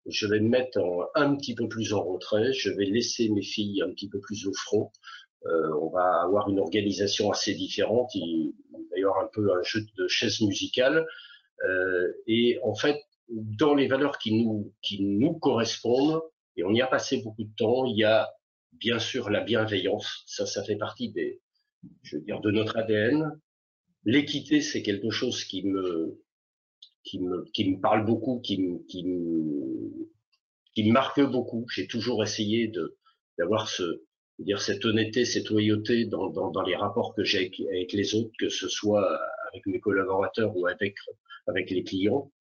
je 0.05 0.27
vais 0.27 0.39
me 0.39 0.49
mettre 0.49 0.79
un 1.15 1.35
petit 1.35 1.55
peu 1.55 1.67
plus 1.67 1.93
en 1.93 2.03
retrait, 2.03 2.53
je 2.53 2.71
vais 2.71 2.85
laisser 2.85 3.29
mes 3.29 3.43
filles 3.43 3.81
un 3.81 3.91
petit 3.91 4.09
peu 4.09 4.19
plus 4.19 4.47
au 4.47 4.53
front. 4.53 4.91
Euh, 5.45 5.73
on 5.81 5.89
va 5.89 6.21
avoir 6.21 6.49
une 6.49 6.59
organisation 6.59 7.31
assez 7.31 7.53
différente, 7.53 8.13
il 8.13 8.53
un 9.19 9.27
peu 9.33 9.51
un 9.51 9.63
jeu 9.63 9.81
de 9.97 10.07
chaises 10.07 10.41
musicales. 10.41 11.05
Euh, 11.67 12.11
et 12.27 12.59
en 12.63 12.75
fait, 12.75 12.97
dans 13.29 13.73
les 13.73 13.87
valeurs 13.87 14.17
qui 14.17 14.43
nous, 14.43 14.73
qui 14.81 15.01
nous 15.01 15.33
correspondent, 15.33 16.21
et 16.57 16.63
on 16.63 16.73
y 16.73 16.81
a 16.81 16.87
passé 16.87 17.21
beaucoup 17.23 17.43
de 17.43 17.55
temps, 17.55 17.85
il 17.85 17.97
y 17.97 18.03
a 18.03 18.29
bien 18.73 18.99
sûr 18.99 19.29
la 19.29 19.41
bienveillance, 19.41 20.23
ça, 20.25 20.45
ça 20.45 20.63
fait 20.63 20.75
partie 20.75 21.11
des, 21.11 21.41
je 22.03 22.17
veux 22.17 22.23
dire, 22.23 22.41
de 22.41 22.51
notre 22.51 22.77
ADN. 22.77 23.39
L'équité, 24.03 24.61
c'est 24.61 24.81
quelque 24.81 25.11
chose 25.11 25.43
qui 25.43 25.63
me, 25.63 26.19
qui 27.03 27.19
me, 27.19 27.45
qui 27.53 27.69
me 27.69 27.79
parle 27.79 28.05
beaucoup, 28.05 28.39
qui 28.41 28.61
me, 28.61 28.79
qui 28.87 29.03
me, 29.03 30.09
qui 30.73 30.83
me 30.83 30.91
marque 30.91 31.21
beaucoup. 31.21 31.65
J'ai 31.73 31.87
toujours 31.87 32.23
essayé 32.23 32.67
de 32.67 32.97
d'avoir 33.37 33.69
ce 33.69 34.03
dire 34.39 34.61
cette 34.61 34.83
honnêteté, 34.85 35.25
cette 35.25 35.49
loyauté 35.49 36.05
dans, 36.05 36.29
dans, 36.29 36.49
dans 36.51 36.63
les 36.63 36.75
rapports 36.75 37.13
que 37.13 37.23
j'ai 37.23 37.51
avec, 37.69 37.93
les 37.93 38.15
autres, 38.15 38.31
que 38.39 38.49
ce 38.49 38.67
soit 38.67 39.19
avec 39.51 39.65
mes 39.67 39.79
collaborateurs 39.79 40.55
ou 40.55 40.67
avec 40.67 40.95
avec 41.47 41.69
les 41.69 41.83
clients. 41.83 42.31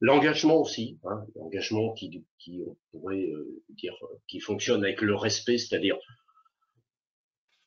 L'engagement 0.00 0.58
aussi, 0.60 0.98
hein, 1.04 1.26
l'engagement 1.36 1.92
qui, 1.92 2.24
qui 2.38 2.62
on 2.66 2.76
pourrait 2.90 3.26
euh, 3.30 3.62
dire 3.70 3.94
qui 4.28 4.40
fonctionne 4.40 4.82
avec 4.82 5.02
le 5.02 5.14
respect, 5.14 5.58
c'est-à-dire 5.58 5.98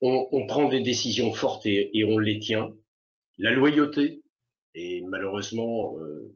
on, 0.01 0.27
on, 0.31 0.47
prend 0.47 0.67
des 0.67 0.81
décisions 0.81 1.31
fortes 1.31 1.65
et, 1.65 1.95
et, 1.97 2.03
on 2.03 2.17
les 2.17 2.39
tient. 2.39 2.73
La 3.37 3.51
loyauté, 3.51 4.21
et 4.75 5.01
malheureusement, 5.01 5.97
euh, 5.99 6.35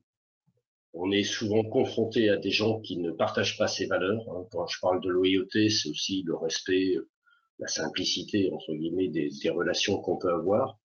on 1.00 1.12
est 1.12 1.24
souvent 1.24 1.63
confronté 1.63 2.30
à 2.30 2.38
des 2.38 2.50
gens 2.50 2.80
qui 2.80 2.98
ne 2.98 3.12
partagent 3.12 3.58
pas 3.58 3.68
ces 3.68 3.86
valeurs. 3.86 4.22
Hein. 4.30 4.46
Quand 4.51 4.68
je 4.68 4.80
parle 4.80 5.01
de 5.01 5.10
loyauté, 5.10 5.70
c'est 5.70 5.89
aussi 5.89 6.24
le 6.24 6.36
respect, 6.36 6.96
la 7.60 7.68
simplicité, 7.68 8.51
entre 8.51 8.74
guillemets, 8.74 9.08
des, 9.08 9.50
relations 9.50 10.00
qu'on 10.00 10.18
peut 10.18 10.32
avoir. 10.32 10.80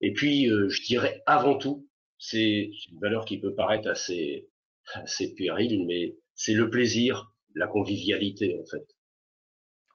Et 0.00 0.12
puis, 0.12 0.50
euh, 0.50 0.68
je 0.68 0.82
dirais 0.82 1.22
avant 1.26 1.56
tout, 1.56 1.86
c'est 2.18 2.70
une 2.90 2.98
valeur 3.00 3.24
qui 3.24 3.38
peut 3.38 3.54
paraître 3.54 3.88
assez, 3.88 4.48
assez 4.94 5.34
puérile, 5.34 5.86
mais 5.86 6.16
c'est 6.34 6.54
le 6.54 6.70
plaisir, 6.70 7.32
la 7.54 7.66
convivialité, 7.66 8.58
en 8.60 8.66
fait. 8.66 8.86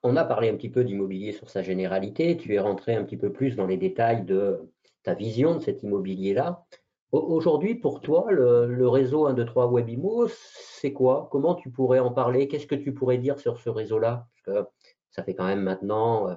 On 0.02 0.16
a 0.16 0.24
parlé 0.24 0.48
un 0.48 0.56
petit 0.56 0.70
peu 0.70 0.84
d'immobilier 0.84 1.32
sur 1.32 1.50
sa 1.50 1.62
généralité. 1.62 2.36
Tu 2.36 2.54
es 2.54 2.60
rentré 2.60 2.94
un 2.94 3.04
petit 3.04 3.16
peu 3.16 3.32
plus 3.32 3.56
dans 3.56 3.66
les 3.66 3.76
détails 3.76 4.24
de 4.24 4.58
ta 5.02 5.14
vision 5.14 5.56
de 5.56 5.60
cet 5.60 5.82
immobilier-là. 5.82 6.64
Aujourd'hui, 7.10 7.74
pour 7.74 8.02
toi, 8.02 8.30
le, 8.30 8.86
réseau 8.86 9.26
1, 9.26 9.32
2, 9.32 9.46
3 9.46 9.68
Webimo, 9.68 10.28
c'est 10.28 10.92
quoi? 10.92 11.28
Comment 11.32 11.54
tu 11.54 11.70
pourrais 11.70 12.00
en 12.00 12.12
parler? 12.12 12.48
Qu'est-ce 12.48 12.66
que 12.66 12.74
tu 12.74 12.92
pourrais 12.92 13.16
dire 13.16 13.38
sur 13.40 13.58
ce 13.58 13.70
réseau-là? 13.70 14.28
Parce 14.44 14.64
que 14.64 14.70
ça 15.10 15.22
fait 15.22 15.34
quand 15.34 15.46
même 15.46 15.62
maintenant 15.62 16.28
euh, 16.28 16.34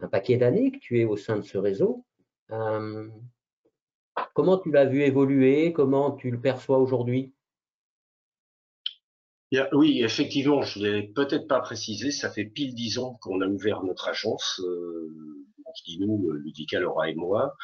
un 0.00 0.08
paquet 0.08 0.38
d'années 0.38 0.72
que 0.72 0.78
tu 0.78 0.98
es 0.98 1.04
au 1.04 1.18
sein 1.18 1.36
de 1.36 1.42
ce 1.42 1.58
réseau. 1.58 2.06
Euh, 2.52 3.06
comment 4.32 4.56
tu 4.56 4.70
l'as 4.70 4.86
vu 4.86 5.02
évoluer? 5.02 5.74
Comment 5.74 6.12
tu 6.12 6.30
le 6.30 6.40
perçois 6.40 6.78
aujourd'hui? 6.78 7.34
Oui, 9.72 10.02
effectivement, 10.02 10.62
je 10.62 10.78
ne 10.78 10.84
l'ai 10.84 11.02
peut-être 11.08 11.46
pas 11.46 11.60
précisé, 11.60 12.10
ça 12.10 12.30
fait 12.30 12.44
pile 12.44 12.74
dix 12.74 12.98
ans 12.98 13.18
qu'on 13.20 13.40
a 13.40 13.46
ouvert 13.46 13.82
notre 13.82 14.08
agence, 14.08 14.60
euh, 14.64 15.10
qui 15.84 15.98
nous, 15.98 16.30
Ludica, 16.32 16.80
Laura 16.80 17.10
et 17.10 17.14
moi. 17.14 17.54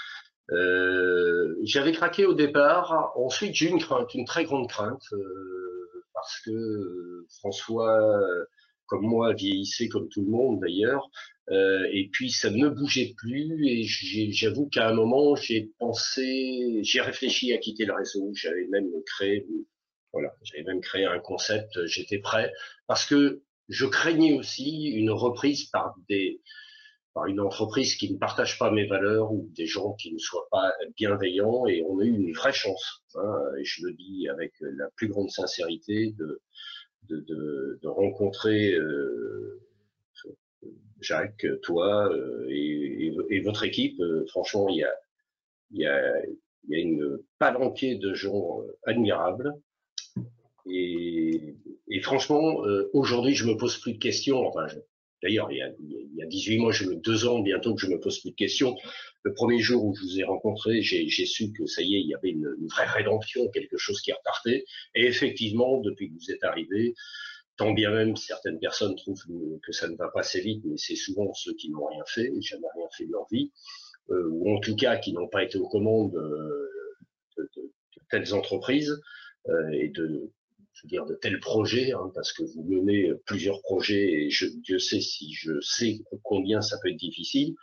Euh, 0.51 1.57
j'avais 1.63 1.93
craqué 1.93 2.27
au 2.27 2.35
départ. 2.35 3.13
Ensuite, 3.17 3.55
j'ai 3.55 3.67
eu 3.67 3.71
une 3.71 3.81
crainte, 3.81 4.13
une 4.15 4.25
très 4.25 4.45
grande 4.45 4.69
crainte, 4.69 5.03
euh, 5.13 6.05
parce 6.13 6.41
que 6.41 7.27
François, 7.39 8.21
comme 8.87 9.07
moi, 9.07 9.33
vieillissait 9.33 9.89
comme 9.89 10.09
tout 10.09 10.23
le 10.23 10.31
monde 10.31 10.61
d'ailleurs. 10.61 11.09
Euh, 11.51 11.87
et 11.93 12.09
puis 12.11 12.31
ça 12.31 12.51
ne 12.51 12.69
bougeait 12.69 13.15
plus. 13.17 13.67
Et 13.67 13.85
j'avoue 14.33 14.69
qu'à 14.69 14.89
un 14.89 14.95
moment, 14.95 15.35
j'ai 15.37 15.73
pensé, 15.79 16.81
j'ai 16.83 17.01
réfléchi 17.01 17.53
à 17.53 17.59
quitter 17.59 17.85
le 17.85 17.95
réseau. 17.95 18.31
J'avais 18.35 18.67
même 18.67 18.91
créé, 19.07 19.47
voilà, 20.13 20.35
j'avais 20.43 20.65
même 20.65 20.81
créé 20.81 21.05
un 21.05 21.19
concept. 21.19 21.85
J'étais 21.87 22.19
prêt 22.19 22.53
parce 22.87 23.07
que 23.07 23.43
je 23.69 23.87
craignais 23.87 24.35
aussi 24.39 24.91
une 24.91 25.11
reprise 25.11 25.65
par 25.67 25.95
des 26.09 26.41
par 27.15 27.27
une 27.27 27.41
entreprise 27.41 27.95
qui 27.95 28.13
ne 28.13 28.19
partage 28.19 28.59
pas 28.59 28.71
mes 28.71 28.87
valeurs 28.87 29.33
ou 29.33 29.49
des 29.57 29.67
gens 29.67 29.95
qui 29.95 30.13
ne 30.13 30.19
soient 30.19 30.49
pas 30.51 30.73
bienveillants 30.97 31.67
et 31.67 31.83
on 31.89 32.01
a 32.01 32.05
eu 32.05 32.13
une 32.13 32.33
vraie 32.33 32.53
chance, 32.53 33.05
hein, 33.15 33.41
et 33.59 33.65
je 33.65 33.87
le 33.87 33.93
dis 33.93 34.29
avec 34.29 34.53
la 34.61 34.91
plus 34.97 35.09
grande 35.09 35.31
sincérité, 35.31 36.13
de, 36.19 36.43
de, 37.09 37.21
de, 37.21 37.79
de 37.83 37.89
rencontrer 37.89 38.75
euh, 38.75 39.61
Jacques, 41.01 41.47
toi 41.63 42.11
euh, 42.13 42.47
et, 42.49 43.15
et, 43.31 43.41
votre 43.41 43.65
équipe. 43.65 44.01
Euh, 44.01 44.25
franchement, 44.29 44.69
il 44.69 44.79
y 44.79 44.85
a, 44.85 44.95
y 45.73 45.87
a, 45.87 46.27
y 46.69 46.75
a 46.75 46.79
une 46.79 47.19
palanquée 47.39 47.97
de 47.97 48.15
gens 48.15 48.63
euh, 48.63 48.77
admirables. 48.85 49.53
Et, 50.67 51.57
et 51.89 52.01
franchement, 52.01 52.57
aujourd'hui, 52.95 53.35
je 53.35 53.47
me 53.47 53.55
pose 53.55 53.77
plus 53.79 53.93
de 53.93 53.99
questions. 53.99 54.47
Enfin, 54.47 54.67
je, 54.67 54.79
D'ailleurs, 55.25 55.51
il, 55.51 55.57
y 56.17 56.23
a 56.23 56.27
18 56.27 56.59
mois, 56.59 56.71
je, 56.71 56.85
deux 56.85 57.27
ans 57.27 57.41
bientôt 57.41 57.75
que 57.75 57.81
je 57.81 57.87
me 57.87 57.99
pose 57.99 58.21
plus 58.21 58.33
de 58.33 58.37
questions. 58.37 58.77
Le 59.23 59.33
premier 59.33 59.59
jour 59.59 59.83
où 59.83 59.95
je 59.95 60.03
vous 60.03 60.21
ai 60.21 60.23
rencontré, 60.23 60.83
j'ai 60.83 61.09
su 61.09 61.51
que 61.51 61.65
ça 61.65 61.81
y 61.81 61.97
est, 61.97 62.01
il 62.01 62.09
y 62.09 62.15
avait 62.15 62.29
une, 62.29 62.55
vraie 62.71 62.85
rédemption, 62.85 63.49
quelque 63.49 63.79
chose 63.79 64.03
qui 64.03 64.13
repartait. 64.13 64.67
Et 64.95 65.07
effectivement, 65.07 65.81
depuis 65.81 66.11
que 66.11 66.15
vous 66.15 66.31
êtes 66.31 66.45
arrivé, 66.45 66.95
tant 67.57 67.73
bien 67.73 67.91
même 67.91 68.17
certaines 68.17 68.59
personnes 68.59 68.97
trouvent 68.97 69.25
que 69.63 69.73
ça 69.73 69.89
ne 69.89 69.97
va 69.97 70.09
pas 70.09 70.21
assez 70.21 70.43
vite, 70.43 70.63
mais 70.67 70.77
c'est 70.77 70.95
souvent 70.95 71.33
ceux 71.33 71.55
qui 71.55 71.71
n'ont 71.71 71.87
rien 71.87 72.05
fait, 72.07 72.31
jamais 72.43 72.67
rien 72.77 72.87
fait 72.95 73.07
de 73.07 73.13
leur 73.13 73.27
vie, 73.33 73.51
euh, 74.11 74.29
ou 74.31 74.55
en 74.55 74.61
tout 74.61 74.77
cas 74.77 74.99
qui 74.99 75.15
n'ont 75.15 75.29
pas 75.29 75.43
été 75.43 75.57
aux 75.57 75.69
commandes 75.69 76.15
euh, 76.17 76.69
de, 77.39 77.49
telles 78.11 78.35
entreprises 78.35 79.01
euh, 79.49 79.71
et 79.71 79.89
de 79.89 80.31
de 80.85 81.15
tels 81.15 81.41
projets, 81.41 81.93
hein, 81.93 82.11
parce 82.15 82.33
que 82.33 82.43
vous 82.43 82.63
menez 82.63 83.13
plusieurs 83.27 83.61
projets 83.63 84.25
et 84.25 84.29
Dieu 84.63 84.79
sait 84.79 85.01
si 85.01 85.33
je 85.33 85.61
sais 85.61 86.01
combien 86.23 86.61
ça 86.61 86.77
peut 86.83 86.91
être 86.91 86.97
difficile. 86.97 87.55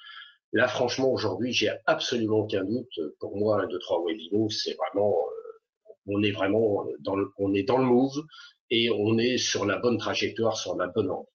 Là, 0.53 0.67
franchement, 0.67 1.09
aujourd'hui, 1.11 1.53
j'ai 1.53 1.71
absolument 1.85 2.39
aucun 2.39 2.63
doute. 2.65 2.99
Pour 3.19 3.37
moi, 3.37 3.63
un, 3.63 3.67
deux, 3.67 3.79
trois 3.79 4.03
webinars, 4.03 4.51
c'est 4.51 4.75
vraiment, 4.75 5.15
euh, 5.15 5.93
on 6.07 6.21
est 6.23 6.31
vraiment 6.31 6.85
dans 6.99 7.15
le, 7.15 7.31
on 7.37 7.53
est 7.53 7.63
dans 7.63 7.77
le 7.77 7.85
move 7.85 8.21
et 8.69 8.89
on 8.89 9.17
est 9.17 9.37
sur 9.37 9.65
la 9.65 9.77
bonne 9.77 9.97
trajectoire, 9.97 10.57
sur 10.57 10.75
la 10.75 10.87
bonne 10.87 11.09
orbite. 11.09 11.27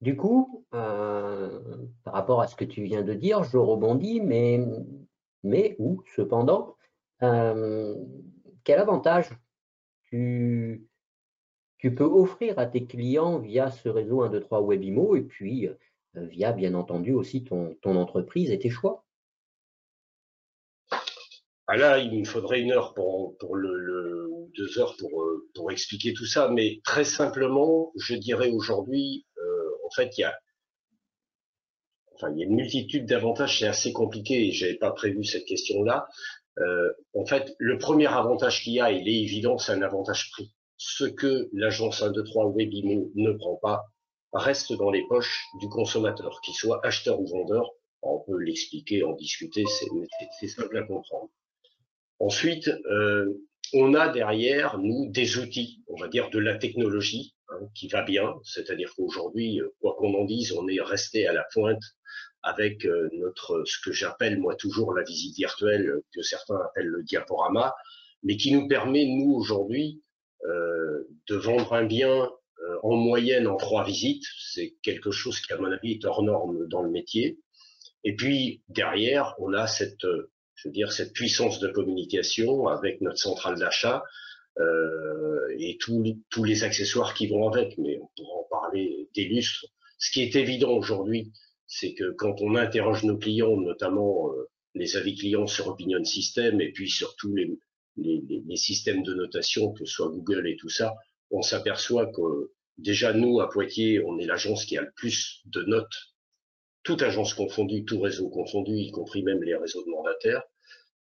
Du 0.00 0.16
coup, 0.16 0.66
euh, 0.74 1.60
par 2.04 2.14
rapport 2.14 2.40
à 2.40 2.48
ce 2.48 2.56
que 2.56 2.64
tu 2.64 2.82
viens 2.82 3.02
de 3.02 3.14
dire, 3.14 3.44
je 3.44 3.56
rebondis, 3.56 4.20
mais, 4.20 4.60
mais 5.42 5.76
ou 5.78 6.02
cependant, 6.16 6.76
euh, 7.22 7.94
quel 8.66 8.80
avantage 8.80 9.30
tu, 10.10 10.88
peux 11.80 12.04
offrir 12.04 12.58
à 12.58 12.66
tes 12.66 12.84
clients 12.84 13.38
via 13.38 13.70
ce 13.70 13.88
réseau 13.88 14.22
1, 14.22 14.30
2, 14.30 14.40
3 14.40 14.60
Webimo 14.60 15.14
et 15.14 15.22
puis 15.22 15.68
euh, 15.68 15.74
via, 16.14 16.52
bien 16.52 16.74
entendu, 16.74 17.12
aussi 17.12 17.44
ton, 17.44 17.76
entreprise 17.84 18.50
et 18.50 18.58
tes 18.58 18.70
choix? 18.70 19.04
Ah 21.68 21.76
Là, 21.76 21.98
il 21.98 22.18
me 22.18 22.24
faudrait 22.24 22.60
une 22.60 22.72
heure 22.72 22.92
pour, 22.92 23.36
le, 23.54 24.48
deux 24.56 24.78
heures 24.80 24.96
pour, 24.98 25.22
euh, 25.22 25.48
pour 25.54 25.70
expliquer 25.70 26.12
tout 26.12 26.26
ça, 26.26 26.48
mais 26.48 26.80
très 26.84 27.04
simplement, 27.04 27.92
je 27.96 28.16
dirais 28.16 28.50
aujourd'hui, 28.50 29.26
euh, 29.38 29.70
en 29.84 29.90
fait, 29.90 30.18
il 30.18 30.22
y 30.22 30.24
a 30.24 30.36
Enfin, 32.16 32.32
il 32.32 32.38
y 32.38 32.42
a 32.42 32.46
une 32.46 32.54
multitude 32.54 33.04
d'avantages, 33.04 33.58
c'est 33.58 33.66
assez 33.66 33.92
compliqué 33.92 34.48
et 34.48 34.50
j'avais 34.50 34.76
pas 34.76 34.90
prévu 34.90 35.22
cette 35.22 35.44
question-là. 35.44 36.08
Euh, 36.58 36.92
en 37.14 37.26
fait, 37.26 37.54
le 37.58 37.78
premier 37.78 38.06
avantage 38.06 38.62
qu'il 38.62 38.74
y 38.74 38.80
a, 38.80 38.90
il 38.90 39.08
est 39.08 39.22
évident, 39.22 39.58
c'est 39.58 39.72
un 39.72 39.82
avantage 39.82 40.30
prix. 40.30 40.52
Ce 40.76 41.04
que 41.04 41.48
l'agence 41.52 41.98
123 41.98 42.46
Webimo 42.50 43.10
ne 43.14 43.32
prend 43.32 43.56
pas 43.56 43.84
reste 44.32 44.72
dans 44.74 44.90
les 44.90 45.06
poches 45.08 45.46
du 45.60 45.68
consommateur, 45.68 46.40
qu'il 46.42 46.54
soit 46.54 46.84
acheteur 46.84 47.20
ou 47.20 47.26
vendeur. 47.26 47.70
On 48.02 48.20
peut 48.20 48.38
l'expliquer, 48.38 49.02
en 49.02 49.12
discuter, 49.12 49.64
c'est 50.38 50.48
simple 50.48 50.76
à 50.76 50.82
comprendre. 50.82 51.30
Ensuite, 52.18 52.70
on 53.72 53.94
a 53.94 54.08
derrière 54.08 54.78
nous 54.78 55.10
des 55.10 55.38
outils, 55.38 55.82
on 55.88 55.96
va 55.96 56.08
dire 56.08 56.30
de 56.30 56.38
la 56.38 56.56
technologie 56.56 57.34
hein, 57.48 57.68
qui 57.74 57.88
va 57.88 58.02
bien, 58.02 58.34
c'est-à-dire 58.44 58.92
qu'aujourd'hui, 58.96 59.60
quoi 59.80 59.96
qu'on 59.98 60.14
en 60.14 60.24
dise, 60.24 60.52
on 60.52 60.68
est 60.68 60.80
resté 60.80 61.26
à 61.26 61.32
la 61.32 61.44
pointe 61.52 61.82
avec 62.46 62.86
notre 63.12 63.64
ce 63.66 63.78
que 63.84 63.92
j'appelle 63.92 64.38
moi 64.38 64.54
toujours 64.54 64.94
la 64.94 65.02
visite 65.02 65.36
virtuelle 65.36 66.00
que 66.14 66.22
certains 66.22 66.56
appellent 66.56 66.86
le 66.86 67.02
diaporama, 67.02 67.74
mais 68.22 68.36
qui 68.36 68.52
nous 68.52 68.68
permet 68.68 69.04
nous 69.04 69.34
aujourd'hui 69.34 70.00
euh, 70.44 71.08
de 71.28 71.36
vendre 71.36 71.72
un 71.72 71.84
bien 71.84 72.30
euh, 72.66 72.78
en 72.82 72.96
moyenne 72.96 73.46
en 73.46 73.56
trois 73.56 73.84
visites. 73.84 74.24
C'est 74.52 74.76
quelque 74.82 75.10
chose 75.10 75.40
qui, 75.40 75.52
à 75.52 75.58
mon 75.58 75.70
avis, 75.70 75.92
est 75.92 76.04
hors 76.04 76.22
norme 76.22 76.66
dans 76.68 76.82
le 76.82 76.90
métier. 76.90 77.38
Et 78.04 78.14
puis 78.14 78.62
derrière, 78.68 79.34
on 79.38 79.52
a 79.52 79.66
cette, 79.66 80.04
euh, 80.04 80.30
je 80.54 80.68
veux 80.68 80.72
dire, 80.72 80.92
cette 80.92 81.12
puissance 81.12 81.58
de 81.60 81.68
communication 81.68 82.68
avec 82.68 83.00
notre 83.00 83.18
centrale 83.18 83.58
d'achat 83.58 84.04
euh, 84.58 85.54
et 85.58 85.76
tous 85.78 86.02
les, 86.02 86.18
tous 86.30 86.44
les 86.44 86.64
accessoires 86.64 87.14
qui 87.14 87.26
vont 87.26 87.48
avec. 87.48 87.76
Mais 87.78 87.98
on 88.00 88.08
pourra 88.16 88.38
en 88.38 88.48
parler 88.50 89.08
des 89.14 89.24
lustres. 89.24 89.66
Ce 89.98 90.10
qui 90.10 90.22
est 90.22 90.36
évident 90.36 90.70
aujourd'hui, 90.70 91.32
c'est 91.66 91.94
que 91.94 92.10
quand 92.12 92.40
on 92.40 92.54
interroge 92.54 93.04
nos 93.04 93.18
clients, 93.18 93.56
notamment 93.60 94.30
les 94.74 94.96
avis 94.96 95.16
clients 95.16 95.46
sur 95.46 95.68
Opinion 95.68 96.04
System 96.04 96.60
et 96.60 96.70
puis 96.70 96.88
surtout 96.88 97.34
les, 97.34 97.58
les, 97.96 98.56
systèmes 98.56 99.02
de 99.02 99.14
notation, 99.14 99.72
que 99.72 99.84
ce 99.84 99.92
soit 99.92 100.08
Google 100.08 100.48
et 100.48 100.56
tout 100.56 100.68
ça, 100.68 100.94
on 101.30 101.42
s'aperçoit 101.42 102.06
que 102.06 102.52
déjà 102.78 103.12
nous, 103.12 103.40
à 103.40 103.50
Poitiers, 103.50 104.02
on 104.04 104.18
est 104.18 104.26
l'agence 104.26 104.64
qui 104.64 104.76
a 104.76 104.82
le 104.82 104.92
plus 104.94 105.42
de 105.46 105.62
notes, 105.62 106.14
toute 106.82 107.02
agence 107.02 107.34
confondue, 107.34 107.84
tout 107.84 108.00
réseau 108.00 108.28
confondu, 108.28 108.72
y 108.72 108.90
compris 108.90 109.22
même 109.22 109.42
les 109.42 109.56
réseaux 109.56 109.84
de 109.84 109.90
mandataires. 109.90 110.42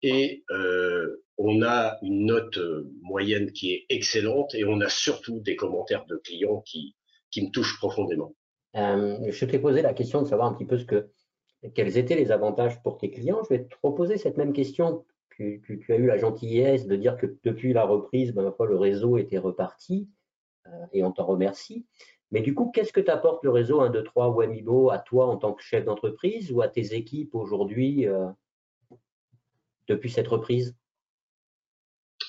Et 0.03 0.45
euh, 0.51 1.25
on 1.39 1.63
a 1.63 1.99
une 2.03 2.27
note 2.27 2.57
euh, 2.59 2.91
moyenne 3.03 3.53
qui 3.53 3.73
est 3.73 3.87
excellente 3.89 4.55
et 4.55 4.65
on 4.65 4.81
a 4.81 4.89
surtout 4.89 5.41
des 5.41 5.57
commentaires 5.57 6.07
de 6.07 6.17
clients 6.17 6.63
qui 6.63 6.95
me 7.37 7.51
touchent 7.51 7.79
profondément. 7.79 8.35
Euh, 8.79 9.31
je 9.31 9.45
t'ai 9.45 9.59
posé 9.59 9.83
la 9.83 9.93
question 9.93 10.23
de 10.23 10.27
savoir 10.27 10.49
un 10.49 10.55
petit 10.55 10.65
peu 10.65 10.79
ce 10.79 10.85
que, 10.85 11.11
quels 11.75 11.99
étaient 11.99 12.17
les 12.17 12.31
avantages 12.33 12.83
pour 12.83 12.99
tes 12.99 13.11
clients. 13.11 13.43
Je 13.45 13.51
vais 13.51 13.65
te 13.65 13.75
reposer 13.83 14.17
cette 14.17 14.37
même 14.37 14.53
question 14.53 15.05
tu, 15.39 15.87
as 15.89 15.97
eu 15.97 16.07
la 16.07 16.19
gentillesse 16.19 16.87
de 16.87 16.97
dire 16.97 17.17
que 17.17 17.27
depuis 17.45 17.73
la 17.73 17.85
reprise, 17.85 18.33
ben, 18.33 18.43
le 18.43 18.77
réseau 18.77 19.19
était 19.19 19.39
reparti 19.39 20.09
euh, 20.67 20.87
et 20.93 21.05
on 21.05 21.13
t'en 21.13 21.27
remercie. 21.27 21.87
Mais 22.31 22.41
du 22.41 22.55
coup, 22.55 22.71
qu'est-ce 22.75 22.93
que 22.93 23.01
t'apporte 23.01 23.45
le 23.45 23.51
réseau 23.51 23.81
1, 23.81 23.91
2, 23.91 24.03
3 24.03 24.31
Wamibo 24.31 24.91
à 24.91 24.99
toi 24.99 25.27
en 25.27 25.37
tant 25.37 25.53
que 25.53 25.63
chef 25.63 25.85
d'entreprise 25.85 26.53
ou 26.53 26.61
à 26.61 26.69
tes 26.69 26.95
équipes 26.95 27.35
aujourd'hui 27.35 28.07
euh, 28.07 28.27
depuis 29.87 30.11
cette 30.11 30.29
reprise? 30.29 30.77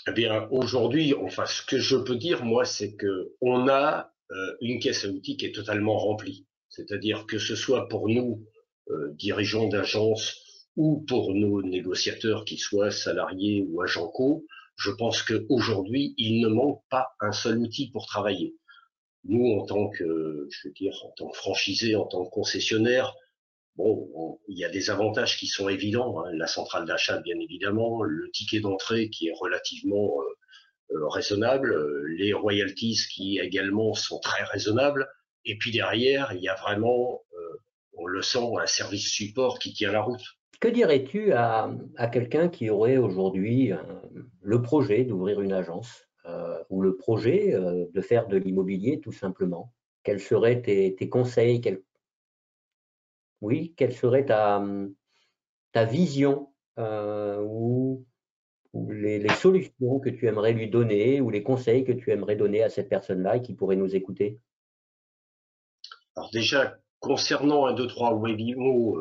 Eh 0.07 0.11
bien, 0.11 0.47
aujourd'hui, 0.51 1.13
enfin, 1.15 1.45
ce 1.45 1.63
que 1.63 1.77
je 1.77 1.97
peux 1.97 2.15
dire, 2.15 2.45
moi, 2.45 2.63
c'est 2.63 2.95
que 2.95 3.33
on 3.41 3.67
a 3.67 4.13
une 4.61 4.79
caisse 4.79 5.05
à 5.05 5.09
outils 5.09 5.37
qui 5.37 5.45
est 5.45 5.55
totalement 5.55 5.97
remplie. 5.97 6.45
C'est-à-dire 6.69 7.25
que 7.25 7.39
ce 7.39 7.55
soit 7.55 7.87
pour 7.87 8.09
nous, 8.09 8.45
dirigeants 9.13 9.67
d'agence 9.67 10.35
ou 10.75 11.03
pour 11.07 11.33
nos 11.33 11.61
négociateurs, 11.61 12.45
qu'ils 12.45 12.59
soient 12.59 12.91
salariés 12.91 13.65
ou 13.67 13.81
agents 13.81 14.07
co, 14.07 14.45
je 14.79 14.91
pense 14.91 15.23
qu'aujourd'hui, 15.23 16.13
il 16.17 16.39
ne 16.39 16.47
manque 16.47 16.81
pas 16.89 17.09
un 17.19 17.33
seul 17.33 17.57
outil 17.57 17.91
pour 17.91 18.05
travailler. 18.05 18.55
Nous, 19.25 19.59
en 19.59 19.65
tant 19.65 19.89
que, 19.89 20.47
je 20.49 20.67
veux 20.67 20.73
dire, 20.73 20.97
en 21.03 21.11
tant 21.17 21.29
que 21.29 21.37
franchisé, 21.37 21.95
en 21.95 22.05
tant 22.05 22.23
que 22.23 22.29
concessionnaire, 22.29 23.13
bon, 23.75 24.39
il 24.47 24.57
y 24.57 24.63
a 24.63 24.69
des 24.69 24.89
avantages 24.89 25.37
qui 25.37 25.47
sont 25.47 25.67
évidents. 25.67 26.23
Hein. 26.23 26.31
La 26.33 26.47
centrale 26.47 26.85
d'achat, 26.85 27.19
bien 27.19 27.37
évidemment, 27.39 28.03
le 28.03 28.31
ticket 28.31 28.61
d'entrée 28.61 29.09
qui 29.09 29.27
est 29.27 29.33
relativement 29.37 30.21
euh, 30.21 30.25
euh, 30.91 31.07
raisonnable, 31.07 31.75
les 32.07 32.33
royalties 32.33 32.99
qui 33.11 33.39
également 33.39 33.93
sont 33.93 34.19
très 34.19 34.43
raisonnables. 34.43 35.07
Et 35.45 35.57
puis 35.57 35.71
derrière, 35.71 36.33
il 36.33 36.41
y 36.41 36.49
a 36.49 36.55
vraiment, 36.55 37.21
euh, 37.33 37.57
on 37.93 38.05
le 38.05 38.21
sent, 38.21 38.51
un 38.59 38.65
service 38.65 39.09
support 39.09 39.59
qui 39.59 39.73
tient 39.73 39.91
la 39.91 40.01
route. 40.01 40.23
Que 40.59 40.67
dirais-tu 40.67 41.31
à, 41.31 41.71
quelqu'un 42.11 42.49
qui 42.49 42.69
aurait 42.69 42.97
aujourd'hui 42.97 43.71
euh, 43.71 43.77
le 44.41 44.61
projet 44.61 45.05
d'ouvrir 45.05 45.39
une 45.39 45.53
agence 45.53 46.05
euh, 46.25 46.61
ou 46.69 46.81
le 46.81 46.97
projet 46.97 47.53
euh, 47.53 47.85
de 47.93 48.01
faire 48.01 48.27
de 48.27 48.35
l'immobilier 48.35 48.99
tout 48.99 49.13
simplement? 49.13 49.73
Quels 50.03 50.19
seraient 50.19 50.61
tes, 50.61 51.09
conseils? 51.09 51.61
Oui, 53.39 53.73
quelle 53.77 53.93
serait 53.93 54.25
ta, 54.25 54.61
ta 55.71 55.85
vision 55.85 56.49
ou, 56.77 58.05
les, 58.73 59.27
solutions 59.29 59.99
que 59.99 60.09
tu 60.09 60.27
aimerais 60.27 60.53
lui 60.53 60.69
donner 60.69 61.21
ou 61.21 61.29
les 61.29 61.43
conseils 61.43 61.83
que 61.83 61.91
tu 61.91 62.11
aimerais 62.11 62.35
donner 62.35 62.63
à 62.63 62.69
cette 62.69 62.89
personne-là 62.89 63.39
qui 63.39 63.53
pourrait 63.53 63.75
nous 63.75 63.95
écouter? 63.95 64.39
Alors 66.15 66.29
déjà, 66.31 66.77
concernant 66.99 67.65
un, 67.65 67.73
deux, 67.73 67.87
trois 67.87 68.13
webinars 68.13 68.95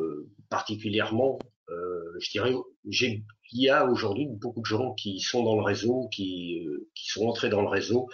particulièrement, 0.48 1.38
euh, 1.70 2.16
je 2.20 2.31
dirais, 2.31 2.54
il 2.85 3.22
y 3.52 3.68
a 3.68 3.87
aujourd'hui 3.87 4.26
beaucoup 4.26 4.61
de 4.61 4.66
gens 4.66 4.94
qui 4.94 5.20
sont 5.20 5.42
dans 5.42 5.57
le 5.57 5.62
réseau, 5.62 6.09
qui, 6.09 6.66
euh, 6.66 6.88
qui 6.94 7.09
sont 7.09 7.26
entrés 7.26 7.50
dans 7.50 7.62
le 7.62 7.68
réseau, 7.68 8.09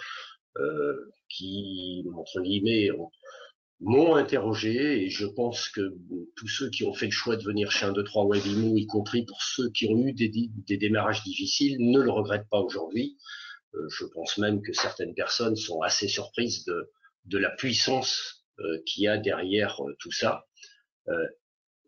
euh, 0.57 1.11
qui, 1.29 2.05
entre 2.15 2.41
guillemets, 2.41 2.89
m'ont 3.81 4.15
interrogé 4.15 5.03
et 5.03 5.09
je 5.09 5.25
pense 5.25 5.69
que 5.69 5.95
tous 6.35 6.47
ceux 6.47 6.69
qui 6.69 6.85
ont 6.85 6.93
fait 6.93 7.07
le 7.07 7.11
choix 7.11 7.35
de 7.35 7.43
venir 7.43 7.71
chez 7.71 7.85
un 7.85 7.91
2, 7.91 8.03
3 8.03 8.25
Webimo, 8.25 8.77
y 8.77 8.87
compris 8.87 9.25
pour 9.25 9.41
ceux 9.41 9.69
qui 9.71 9.87
ont 9.87 9.97
eu 10.07 10.13
des, 10.13 10.29
des 10.29 10.77
démarrages 10.77 11.23
difficiles, 11.23 11.77
ne 11.79 11.99
le 11.99 12.11
regrettent 12.11 12.49
pas 12.49 12.59
aujourd'hui. 12.59 13.17
Euh, 13.73 13.87
je 13.89 14.05
pense 14.05 14.37
même 14.37 14.61
que 14.61 14.73
certaines 14.73 15.13
personnes 15.13 15.55
sont 15.55 15.81
assez 15.81 16.07
surprises 16.07 16.63
de, 16.65 16.91
de 17.25 17.37
la 17.37 17.49
puissance 17.51 18.45
euh, 18.59 18.81
qu'il 18.85 19.03
y 19.03 19.07
a 19.07 19.17
derrière 19.17 19.79
tout 19.99 20.11
ça 20.11 20.45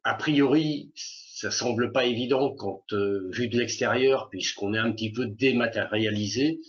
a 0.08 0.13
priori, 0.13 0.93
ça 0.95 1.52
semble 1.52 1.91
pas 1.91 2.06
évident 2.06 2.56
quand 2.56 2.82
euh, 2.93 3.30
vu 3.34 3.50
de 3.50 3.58
l'extérieur, 3.58 4.30
puisqu'on 4.30 4.73
est 4.73 4.78
un 4.78 4.93
petit 4.93 5.12
peu 5.12 5.26
dématérialisé. 5.28 6.62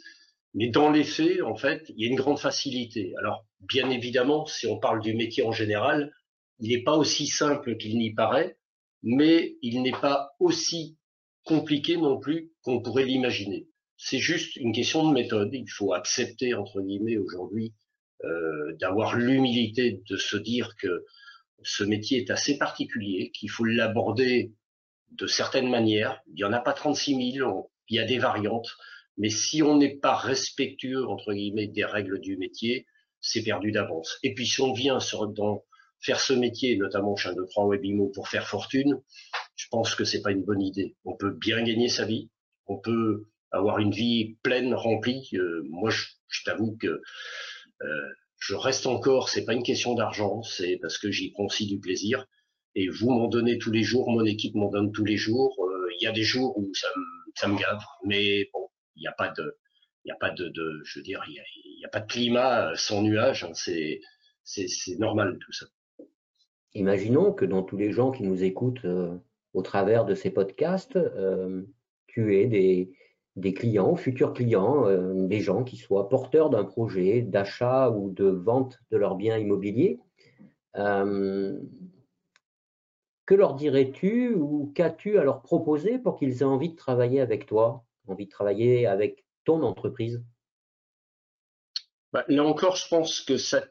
Mais 0.54 0.70
dans 0.70 0.90
les 0.90 1.04
faits, 1.04 1.40
en 1.42 1.54
fait, 1.54 1.84
il 1.90 2.04
y 2.04 2.08
a 2.08 2.10
une 2.10 2.16
grande 2.16 2.40
facilité. 2.40 3.14
Alors, 3.20 3.46
bien 3.60 3.90
évidemment, 3.90 4.46
si 4.46 4.66
on 4.66 4.78
parle 4.78 5.00
du 5.00 5.14
métier 5.14 5.42
en 5.42 5.52
général, 5.52 6.12
il 6.60 6.70
n'est 6.70 6.82
pas 6.82 6.96
aussi 6.96 7.26
simple 7.26 7.76
qu'il 7.76 7.98
n'y 7.98 8.12
paraît, 8.12 8.58
mais 9.02 9.56
il 9.62 9.82
n'est 9.82 9.92
pas 9.92 10.30
aussi 10.40 10.96
compliqué 11.44 11.96
non 11.96 12.18
plus 12.18 12.52
qu'on 12.62 12.82
pourrait 12.82 13.04
l'imaginer. 13.04 13.68
C'est 13.96 14.18
juste 14.18 14.56
une 14.56 14.72
question 14.72 15.08
de 15.08 15.12
méthode. 15.12 15.50
Il 15.52 15.68
faut 15.68 15.92
accepter, 15.92 16.54
entre 16.54 16.80
guillemets, 16.80 17.16
aujourd'hui, 17.16 17.74
euh, 18.24 18.76
d'avoir 18.80 19.16
l'humilité 19.16 20.02
de 20.08 20.16
se 20.16 20.36
dire 20.36 20.76
que 20.76 21.04
ce 21.62 21.84
métier 21.84 22.18
est 22.18 22.30
assez 22.30 22.58
particulier, 22.58 23.30
qu'il 23.32 23.50
faut 23.50 23.64
l'aborder 23.64 24.52
de 25.12 25.26
certaines 25.26 25.70
manières. 25.70 26.20
Il 26.28 26.34
n'y 26.34 26.44
en 26.44 26.52
a 26.52 26.60
pas 26.60 26.72
36 26.72 27.32
000, 27.32 27.70
il 27.88 27.96
y 27.96 27.98
a 27.98 28.04
des 28.04 28.18
variantes, 28.18 28.76
mais 29.16 29.30
si 29.30 29.62
on 29.62 29.76
n'est 29.76 29.96
pas 29.96 30.14
respectueux, 30.14 31.06
entre 31.06 31.32
guillemets, 31.32 31.66
des 31.66 31.84
règles 31.84 32.20
du 32.20 32.36
métier, 32.36 32.86
c'est 33.20 33.42
perdu 33.42 33.72
d'avance. 33.72 34.18
Et 34.22 34.34
puis 34.34 34.46
si 34.46 34.60
on 34.60 34.72
vient 34.72 35.00
sur, 35.00 35.28
dans, 35.28 35.64
faire 36.00 36.20
ce 36.20 36.32
métier, 36.32 36.76
notamment 36.76 37.16
chez 37.16 37.30
un 37.30 37.34
de 37.34 37.44
trois 37.44 37.66
Webimo, 37.66 38.08
pour 38.08 38.28
faire 38.28 38.46
fortune, 38.46 39.00
je 39.56 39.66
pense 39.70 39.94
que 39.94 40.04
c'est 40.04 40.22
pas 40.22 40.30
une 40.30 40.44
bonne 40.44 40.62
idée. 40.62 40.96
On 41.04 41.16
peut 41.16 41.30
bien 41.30 41.62
gagner 41.62 41.88
sa 41.88 42.04
vie, 42.04 42.30
on 42.66 42.78
peut 42.78 43.26
avoir 43.50 43.78
une 43.78 43.90
vie 43.90 44.36
pleine, 44.42 44.74
remplie. 44.74 45.28
Euh, 45.34 45.62
moi, 45.68 45.90
je, 45.90 46.04
je 46.28 46.44
t'avoue 46.44 46.76
que 46.76 47.02
euh, 47.82 48.08
je 48.38 48.54
reste 48.54 48.86
encore, 48.86 49.28
c'est 49.28 49.44
pas 49.44 49.54
une 49.54 49.62
question 49.62 49.94
d'argent, 49.94 50.42
c'est 50.42 50.78
parce 50.80 50.98
que 50.98 51.10
j'y 51.10 51.32
prends 51.32 51.46
aussi 51.46 51.66
du 51.66 51.80
plaisir. 51.80 52.26
Et 52.74 52.88
vous 52.88 53.10
m'en 53.10 53.26
donnez 53.26 53.58
tous 53.58 53.72
les 53.72 53.82
jours, 53.82 54.10
mon 54.10 54.24
équipe 54.24 54.54
m'en 54.54 54.70
donne 54.70 54.92
tous 54.92 55.04
les 55.04 55.16
jours. 55.16 55.56
Euh, 55.64 55.88
il 55.98 56.04
y 56.04 56.06
a 56.06 56.12
des 56.12 56.22
jours 56.22 56.56
où 56.56 56.70
ça 56.74 56.88
me, 56.96 57.32
ça 57.34 57.48
me 57.48 57.58
gave, 57.58 57.82
mais 58.04 58.48
bon, 58.52 58.68
il 58.94 59.00
n'y 59.00 59.08
a 59.08 59.12
pas 59.12 59.30
de, 59.30 59.58
il 60.04 60.08
y 60.08 60.12
a 60.12 60.16
pas 60.16 60.30
de, 60.30 60.48
de, 60.48 60.82
je 60.84 60.98
veux 60.98 61.02
dire, 61.02 61.24
il 61.26 61.34
n'y 61.78 61.84
a, 61.84 61.88
pas 61.88 62.00
de 62.00 62.06
climat 62.06 62.72
sans 62.74 63.02
nuages. 63.02 63.44
Hein, 63.44 63.52
c'est, 63.54 64.00
normal 64.98 65.38
tout 65.40 65.52
ça. 65.52 65.66
Imaginons 66.74 67.32
que 67.32 67.44
dans 67.44 67.62
tous 67.62 67.76
les 67.76 67.92
gens 67.92 68.10
qui 68.10 68.22
nous 68.22 68.44
écoutent 68.44 68.84
euh, 68.84 69.16
au 69.54 69.62
travers 69.62 70.04
de 70.04 70.14
ces 70.14 70.30
podcasts, 70.30 70.96
euh, 70.96 71.62
tu 72.06 72.36
aies 72.36 72.46
des, 72.46 73.54
clients, 73.54 73.96
futurs 73.96 74.32
clients, 74.32 74.86
euh, 74.86 75.26
des 75.26 75.40
gens 75.40 75.64
qui 75.64 75.76
soient 75.76 76.08
porteurs 76.08 76.50
d'un 76.50 76.64
projet 76.64 77.22
d'achat 77.22 77.90
ou 77.90 78.10
de 78.10 78.26
vente 78.26 78.78
de 78.90 78.96
leurs 78.96 79.16
biens 79.16 79.38
immobiliers. 79.38 79.98
Euh, 80.76 81.58
que 83.26 83.34
leur 83.34 83.54
dirais-tu 83.54 84.34
ou 84.34 84.72
qu'as-tu 84.74 85.18
à 85.18 85.24
leur 85.24 85.42
proposer 85.42 85.98
pour 85.98 86.16
qu'ils 86.18 86.40
aient 86.40 86.44
envie 86.44 86.70
de 86.70 86.76
travailler 86.76 87.20
avec 87.20 87.46
toi, 87.46 87.84
envie 88.06 88.24
de 88.24 88.30
travailler 88.30 88.86
avec 88.86 89.24
ton 89.44 89.62
entreprise? 89.62 90.22
Bah, 92.12 92.24
Là 92.28 92.44
encore, 92.44 92.76
je 92.76 92.88
pense 92.88 93.20
que 93.20 93.36
ça, 93.36 93.64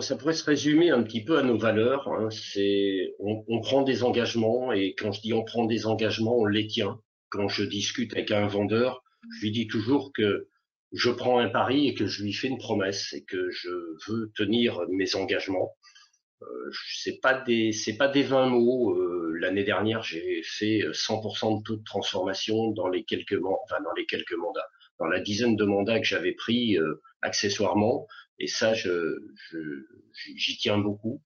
ça 0.00 0.16
pourrait 0.16 0.34
se 0.34 0.44
résumer 0.44 0.90
un 0.90 1.02
petit 1.02 1.24
peu 1.24 1.38
à 1.38 1.42
nos 1.42 1.58
valeurs. 1.58 2.08
Hein. 2.08 2.28
C'est, 2.30 3.14
on, 3.18 3.44
on 3.48 3.60
prend 3.60 3.82
des 3.82 4.02
engagements 4.02 4.72
et 4.72 4.94
quand 4.94 5.12
je 5.12 5.20
dis 5.20 5.32
on 5.32 5.44
prend 5.44 5.64
des 5.64 5.86
engagements, 5.86 6.38
on 6.38 6.46
les 6.46 6.66
tient. 6.66 7.00
quand 7.30 7.48
je 7.48 7.64
discute 7.64 8.12
avec 8.14 8.30
un 8.30 8.46
vendeur, 8.46 9.02
je 9.36 9.42
lui 9.42 9.50
dis 9.52 9.66
toujours 9.66 10.12
que 10.12 10.48
je 10.92 11.10
prends 11.10 11.38
un 11.38 11.48
pari 11.48 11.88
et 11.88 11.94
que 11.94 12.06
je 12.06 12.22
lui 12.22 12.32
fais 12.32 12.48
une 12.48 12.58
promesse 12.58 13.12
et 13.12 13.24
que 13.24 13.50
je 13.50 13.70
veux 14.08 14.32
tenir 14.34 14.80
mes 14.88 15.14
engagements. 15.14 15.76
Euh, 16.42 16.70
c'est 16.96 17.20
pas 17.20 17.34
des 17.34 17.72
c'est 17.72 17.96
pas 17.96 18.08
des 18.08 18.22
20 18.22 18.46
mots. 18.46 18.92
Euh, 18.92 19.16
L'année 19.40 19.64
dernière, 19.64 20.02
j'ai 20.02 20.42
fait 20.42 20.80
100% 20.92 21.58
de 21.60 21.62
taux 21.62 21.76
de 21.76 21.84
transformation 21.84 22.72
dans 22.72 22.88
les 22.88 23.04
quelques 23.04 23.40
enfin 23.42 23.82
dans 23.82 23.92
les 23.96 24.04
quelques 24.04 24.34
mandats, 24.34 24.68
dans 25.00 25.06
la 25.06 25.20
dizaine 25.20 25.56
de 25.56 25.64
mandats 25.64 25.98
que 25.98 26.06
j'avais 26.06 26.32
pris 26.32 26.78
euh, 26.78 27.02
accessoirement. 27.22 28.06
Et 28.38 28.46
ça, 28.46 28.74
j'y 28.74 30.56
tiens 30.58 30.78
beaucoup. 30.78 31.22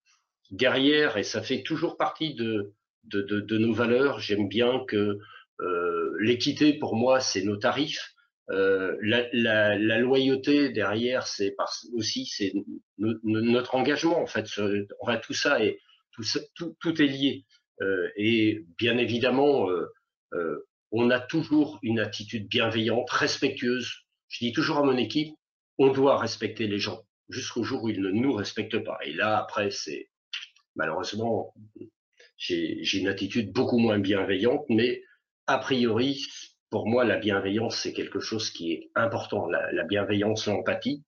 Derrière, 0.51 1.17
et 1.17 1.23
ça 1.23 1.43
fait 1.43 1.63
toujours 1.63 1.97
partie 1.97 2.35
de 2.35 2.73
nos 3.13 3.73
valeurs. 3.73 4.21
J'aime 4.21 4.49
bien 4.49 4.85
que 4.89 5.19
euh, 5.61 6.17
l'équité 6.21 6.73
pour 6.75 6.97
moi, 6.97 7.21
c'est 7.21 7.43
nos 7.43 7.57
tarifs. 7.57 8.15
Euh, 8.51 8.97
la, 9.01 9.99
loyauté 9.99 10.69
derrière, 10.69 11.27
c'est 11.27 11.57
aussi 11.95 12.27
c'est 12.27 12.53
notre 12.99 13.75
engagement 13.75 14.21
en 14.21 14.27
fait. 14.27 14.47
Enfin, 15.01 15.17
tout 15.19 15.35
ça 15.35 15.65
et 15.65 15.81
tout, 16.13 16.25
tout, 16.55 16.77
tout 16.81 17.03
est 17.03 17.07
lié. 17.07 17.45
Et 18.17 18.65
bien 18.79 18.99
évidemment, 18.99 19.69
on 20.97 21.11
a 21.11 21.19
toujours 21.19 21.81
une 21.83 21.99
attitude 21.99 22.49
bienveillante, 22.49 23.11
respectueuse. 23.11 23.93
Je 24.29 24.45
dis 24.45 24.53
toujours 24.53 24.79
à 24.79 24.85
mon 24.85 24.97
équipe, 24.97 25.35
on 25.77 25.89
doit 25.89 26.19
respecter 26.19 26.69
les 26.69 26.79
gens 26.79 27.03
jusqu'au 27.29 27.65
jour 27.65 27.83
où 27.83 27.89
ils 27.89 28.01
ne 28.01 28.11
nous 28.11 28.33
respectent 28.33 28.79
pas. 28.79 28.99
Et 29.05 29.13
là, 29.13 29.39
après, 29.39 29.73
c'est 29.73 30.09
malheureusement, 30.77 31.53
j'ai 32.37 32.81
une 32.95 33.09
attitude 33.09 33.53
beaucoup 33.53 33.79
moins 33.79 33.99
bienveillante, 33.99 34.65
mais 34.69 35.03
a 35.49 35.59
priori, 35.59 36.25
pour 36.71 36.87
moi, 36.87 37.05
la 37.05 37.17
bienveillance, 37.17 37.77
c'est 37.77 37.93
quelque 37.93 38.21
chose 38.21 38.51
qui 38.51 38.73
est 38.73 38.91
important. 38.95 39.47
La, 39.47 39.73
la 39.73 39.83
bienveillance, 39.83 40.47
l'empathie. 40.47 41.03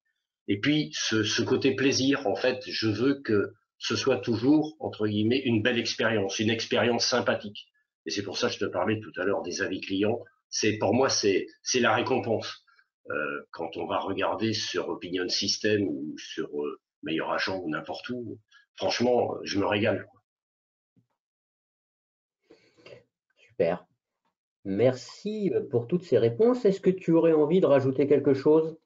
Et 0.48 0.58
puis, 0.58 0.90
ce, 0.94 1.22
ce, 1.22 1.42
côté 1.42 1.76
plaisir, 1.76 2.26
en 2.26 2.34
fait, 2.34 2.60
je 2.66 2.88
veux 2.88 3.20
que 3.22 3.52
ce 3.78 3.94
soit 3.94 4.18
toujours, 4.18 4.76
entre 4.80 5.06
guillemets, 5.06 5.42
une 5.44 5.62
belle 5.62 5.78
expérience, 5.78 6.40
une 6.40 6.50
expérience 6.50 7.04
sympathique. 7.04 7.68
Et 8.06 8.10
c'est 8.10 8.22
pour 8.22 8.38
ça 8.38 8.48
que 8.48 8.54
je 8.54 8.60
te 8.60 8.64
parlais 8.64 9.00
tout 9.00 9.12
à 9.20 9.24
l'heure 9.24 9.42
des 9.42 9.62
avis 9.62 9.80
clients. 9.80 10.22
C'est 10.48 10.78
pour 10.78 10.94
moi, 10.94 11.08
c'est 11.08 11.46
c'est 11.62 11.80
la 11.80 11.94
récompense. 11.94 12.64
Euh, 13.10 13.46
quand 13.50 13.76
on 13.76 13.86
va 13.86 13.98
regarder 13.98 14.52
sur 14.52 14.88
Opinion 14.88 15.28
System 15.28 15.86
ou 15.86 16.16
sur 16.18 16.48
euh, 16.62 16.80
Meilleur 17.02 17.30
Agent 17.30 17.58
ou 17.58 17.68
n'importe 17.68 18.08
où, 18.10 18.38
franchement, 18.76 19.36
je 19.44 19.58
me 19.58 19.66
régale. 19.66 20.08
Super. 23.36 23.86
Merci 24.64 25.52
euh, 25.54 25.62
pour 25.68 25.86
toutes 25.86 26.02
ces 26.02 26.18
réponses. 26.18 26.64
Est-ce 26.64 26.80
que 26.80 26.90
tu 26.90 27.12
aurais 27.12 27.32
envie 27.32 27.60
de 27.60 27.66
rajouter 27.66 28.08
quelque 28.08 28.34
chose? 28.34 28.76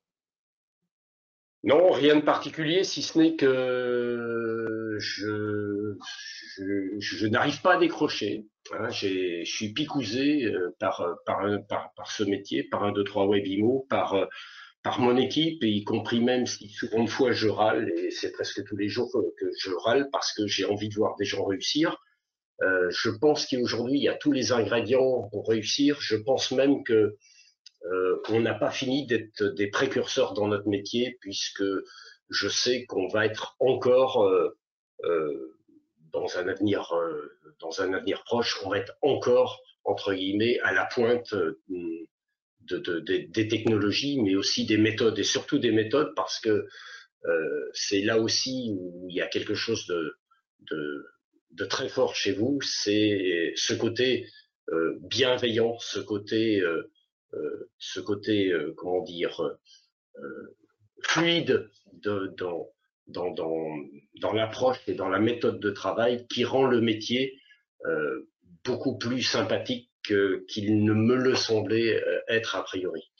Non, 1.62 1.90
rien 1.90 2.16
de 2.16 2.22
particulier, 2.22 2.84
si 2.84 3.02
ce 3.02 3.18
n'est 3.18 3.36
que 3.36 4.79
je, 5.00 5.96
n'arrive 7.26 7.60
pas 7.62 7.74
à 7.74 7.78
décrocher. 7.78 8.46
Hein, 8.72 8.88
je 8.90 9.42
suis 9.44 9.72
picousé 9.72 10.44
euh, 10.44 10.74
par, 10.78 11.16
par, 11.26 11.42
par, 11.68 11.92
par, 11.94 12.10
ce 12.10 12.22
métier, 12.22 12.62
par 12.62 12.84
un, 12.84 12.92
deux, 12.92 13.04
trois 13.04 13.26
webimo, 13.26 13.86
par, 13.88 14.14
euh, 14.14 14.26
par 14.82 15.00
mon 15.00 15.16
équipe, 15.16 15.62
et 15.64 15.68
y 15.68 15.84
compris 15.84 16.20
même 16.20 16.46
si 16.46 16.68
souvent 16.68 16.98
une 16.98 17.08
fois 17.08 17.32
je 17.32 17.48
râle, 17.48 17.90
et 17.96 18.10
c'est 18.10 18.32
presque 18.32 18.64
tous 18.64 18.76
les 18.76 18.88
jours 18.88 19.10
que 19.38 19.46
je 19.58 19.70
râle 19.70 20.08
parce 20.12 20.32
que 20.32 20.46
j'ai 20.46 20.64
envie 20.64 20.88
de 20.88 20.94
voir 20.94 21.16
des 21.16 21.24
gens 21.24 21.44
réussir. 21.44 21.96
Euh, 22.62 22.90
je 22.90 23.10
pense 23.10 23.46
qu'aujourd'hui, 23.46 23.98
il 23.98 24.02
y 24.02 24.08
a 24.08 24.14
tous 24.14 24.32
les 24.32 24.52
ingrédients 24.52 25.28
pour 25.30 25.48
réussir. 25.48 25.98
Je 26.00 26.16
pense 26.16 26.52
même 26.52 26.84
que 26.84 27.16
euh, 27.86 28.22
on 28.28 28.40
n'a 28.40 28.54
pas 28.54 28.70
fini 28.70 29.06
d'être 29.06 29.42
des 29.42 29.68
précurseurs 29.68 30.34
dans 30.34 30.46
notre 30.46 30.68
métier, 30.68 31.16
puisque 31.20 31.64
je 32.28 32.48
sais 32.48 32.84
qu'on 32.86 33.08
va 33.08 33.26
être 33.26 33.56
encore 33.58 34.22
euh, 34.24 34.48
euh 34.48 34.58
dans 36.12 36.38
un 36.38 36.48
avenir 36.48 36.92
euh, 36.94 37.38
dans 37.60 37.82
un 37.82 37.92
avenir 37.92 38.22
proche, 38.24 38.58
on 38.64 38.70
va 38.70 38.78
être 38.78 38.96
encore 39.02 39.60
entre 39.84 40.14
guillemets 40.14 40.58
à 40.60 40.72
la 40.72 40.86
pointe 40.86 41.34
de, 41.34 41.58
de, 42.60 42.78
de, 42.78 43.00
des 43.00 43.48
technologies, 43.48 44.20
mais 44.20 44.34
aussi 44.34 44.66
des 44.66 44.76
méthodes 44.76 45.18
et 45.18 45.24
surtout 45.24 45.58
des 45.58 45.72
méthodes 45.72 46.12
parce 46.14 46.40
que 46.40 46.66
c'est 47.74 48.00
là 48.00 48.18
aussi 48.18 48.70
où 48.74 49.06
il 49.10 49.14
y 49.14 49.20
a 49.20 49.26
quelque 49.26 49.54
chose 49.54 49.86
de, 49.86 50.16
de 51.50 51.64
très 51.64 51.88
fort 51.88 52.14
chez 52.14 52.32
vous, 52.32 52.60
c'est 52.62 53.52
ce 53.56 53.74
côté 53.74 54.26
euh, 54.72 54.96
bienveillant, 55.00 55.78
ce 55.80 55.98
côté, 55.98 56.60
euh, 56.60 56.92
euh, 57.34 57.70
ce 57.78 57.98
côté, 57.98 58.52
comment 58.76 59.02
dire, 59.02 59.40
fluide 61.02 61.68
de, 61.92 62.32
dans, 62.36 62.70
dans, 63.10 64.32
l'approche 64.32 64.80
et 64.86 64.94
dans 64.94 65.08
la 65.08 65.18
méthode 65.18 65.60
de 65.60 65.70
travail 65.70 66.26
qui 66.28 66.44
rend 66.44 66.64
le 66.64 66.80
métier 66.80 67.38
beaucoup 68.64 68.98
plus 68.98 69.22
sympathique 69.22 69.90
qu'il 70.02 70.84
ne 70.84 70.92
me 70.92 71.16
le 71.16 71.34
semblait 71.34 72.02
être 72.28 72.56
a 72.56 72.62
priori. 72.62 73.10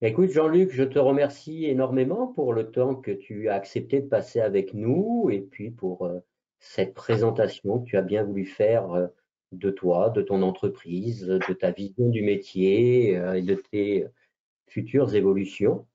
Écoute, 0.00 0.30
Jean-Luc, 0.30 0.70
je 0.70 0.84
te 0.84 0.98
remercie 0.98 1.66
énormément 1.66 2.28
pour 2.28 2.52
le 2.52 2.70
temps 2.70 2.94
que 2.94 3.10
tu 3.10 3.48
as 3.48 3.54
accepté 3.54 4.00
de 4.00 4.06
passer 4.06 4.40
avec 4.40 4.72
nous 4.72 5.28
et 5.30 5.40
puis 5.40 5.70
pour 5.70 6.08
cette 6.60 6.94
présentation 6.94 7.80
que 7.80 7.84
tu 7.84 7.96
as 7.96 8.02
bien 8.02 8.24
voulu 8.24 8.44
faire 8.44 8.92
euh, 8.92 9.06
de 9.52 9.70
toi, 9.70 10.10
de 10.10 10.22
ton 10.22 10.42
entreprise, 10.42 11.26
de 11.26 11.52
ta 11.52 11.70
vision 11.70 12.08
du 12.08 12.22
métier 12.22 13.16
euh, 13.16 13.34
et 13.34 13.42
de 13.42 13.54
tes 13.54 14.06
futures 14.66 15.14
évolutions. 15.14 15.86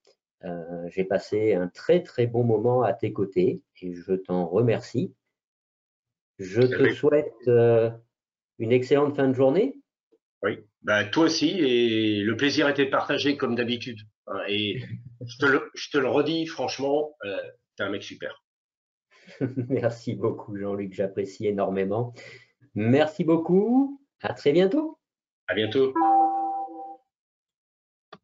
Euh, 0.46 0.90
j'ai 0.90 1.06
passé 1.06 1.54
un 1.54 1.68
très 1.68 2.04
très 2.04 2.28
bon 2.28 2.44
moment 2.44 2.84
à 2.84 2.94
tes 2.94 3.14
côtés 3.14 3.62
et 3.82 3.94
je 3.94 4.14
t'en 4.14 4.46
remercie. 4.46 5.14
Je 6.40 6.62
te 6.62 6.94
souhaite 6.94 7.34
une 8.60 8.72
excellente 8.72 9.16
fin 9.16 9.28
de 9.28 9.34
journée. 9.34 9.80
Oui, 10.42 10.60
bah, 10.82 11.06
toi 11.06 11.26
aussi, 11.26 11.50
et 11.60 12.22
le 12.22 12.36
plaisir 12.36 12.68
était 12.68 12.86
partagé 12.86 13.38
comme 13.38 13.56
d'habitude. 13.56 14.00
Hein, 14.28 14.42
et 14.48 14.82
je 15.26 15.38
te, 15.38 15.46
le, 15.46 15.72
je 15.74 15.90
te, 15.90 15.98
le, 15.98 16.10
redis, 16.10 16.46
franchement, 16.46 17.16
euh, 17.26 17.38
t'es 17.78 17.84
un 17.84 17.90
mec 17.90 18.04
super. 18.04 18.44
Merci 19.70 20.16
beaucoup, 20.16 20.58
Jean-Luc, 20.58 20.94
j'apprécie 20.94 21.48
énormément. 21.48 22.14
Merci 22.76 23.24
beaucoup. 23.24 24.02
À 24.22 24.34
très 24.34 24.52
bientôt. 24.52 25.00
À 25.48 25.54
bientôt. 25.54 25.94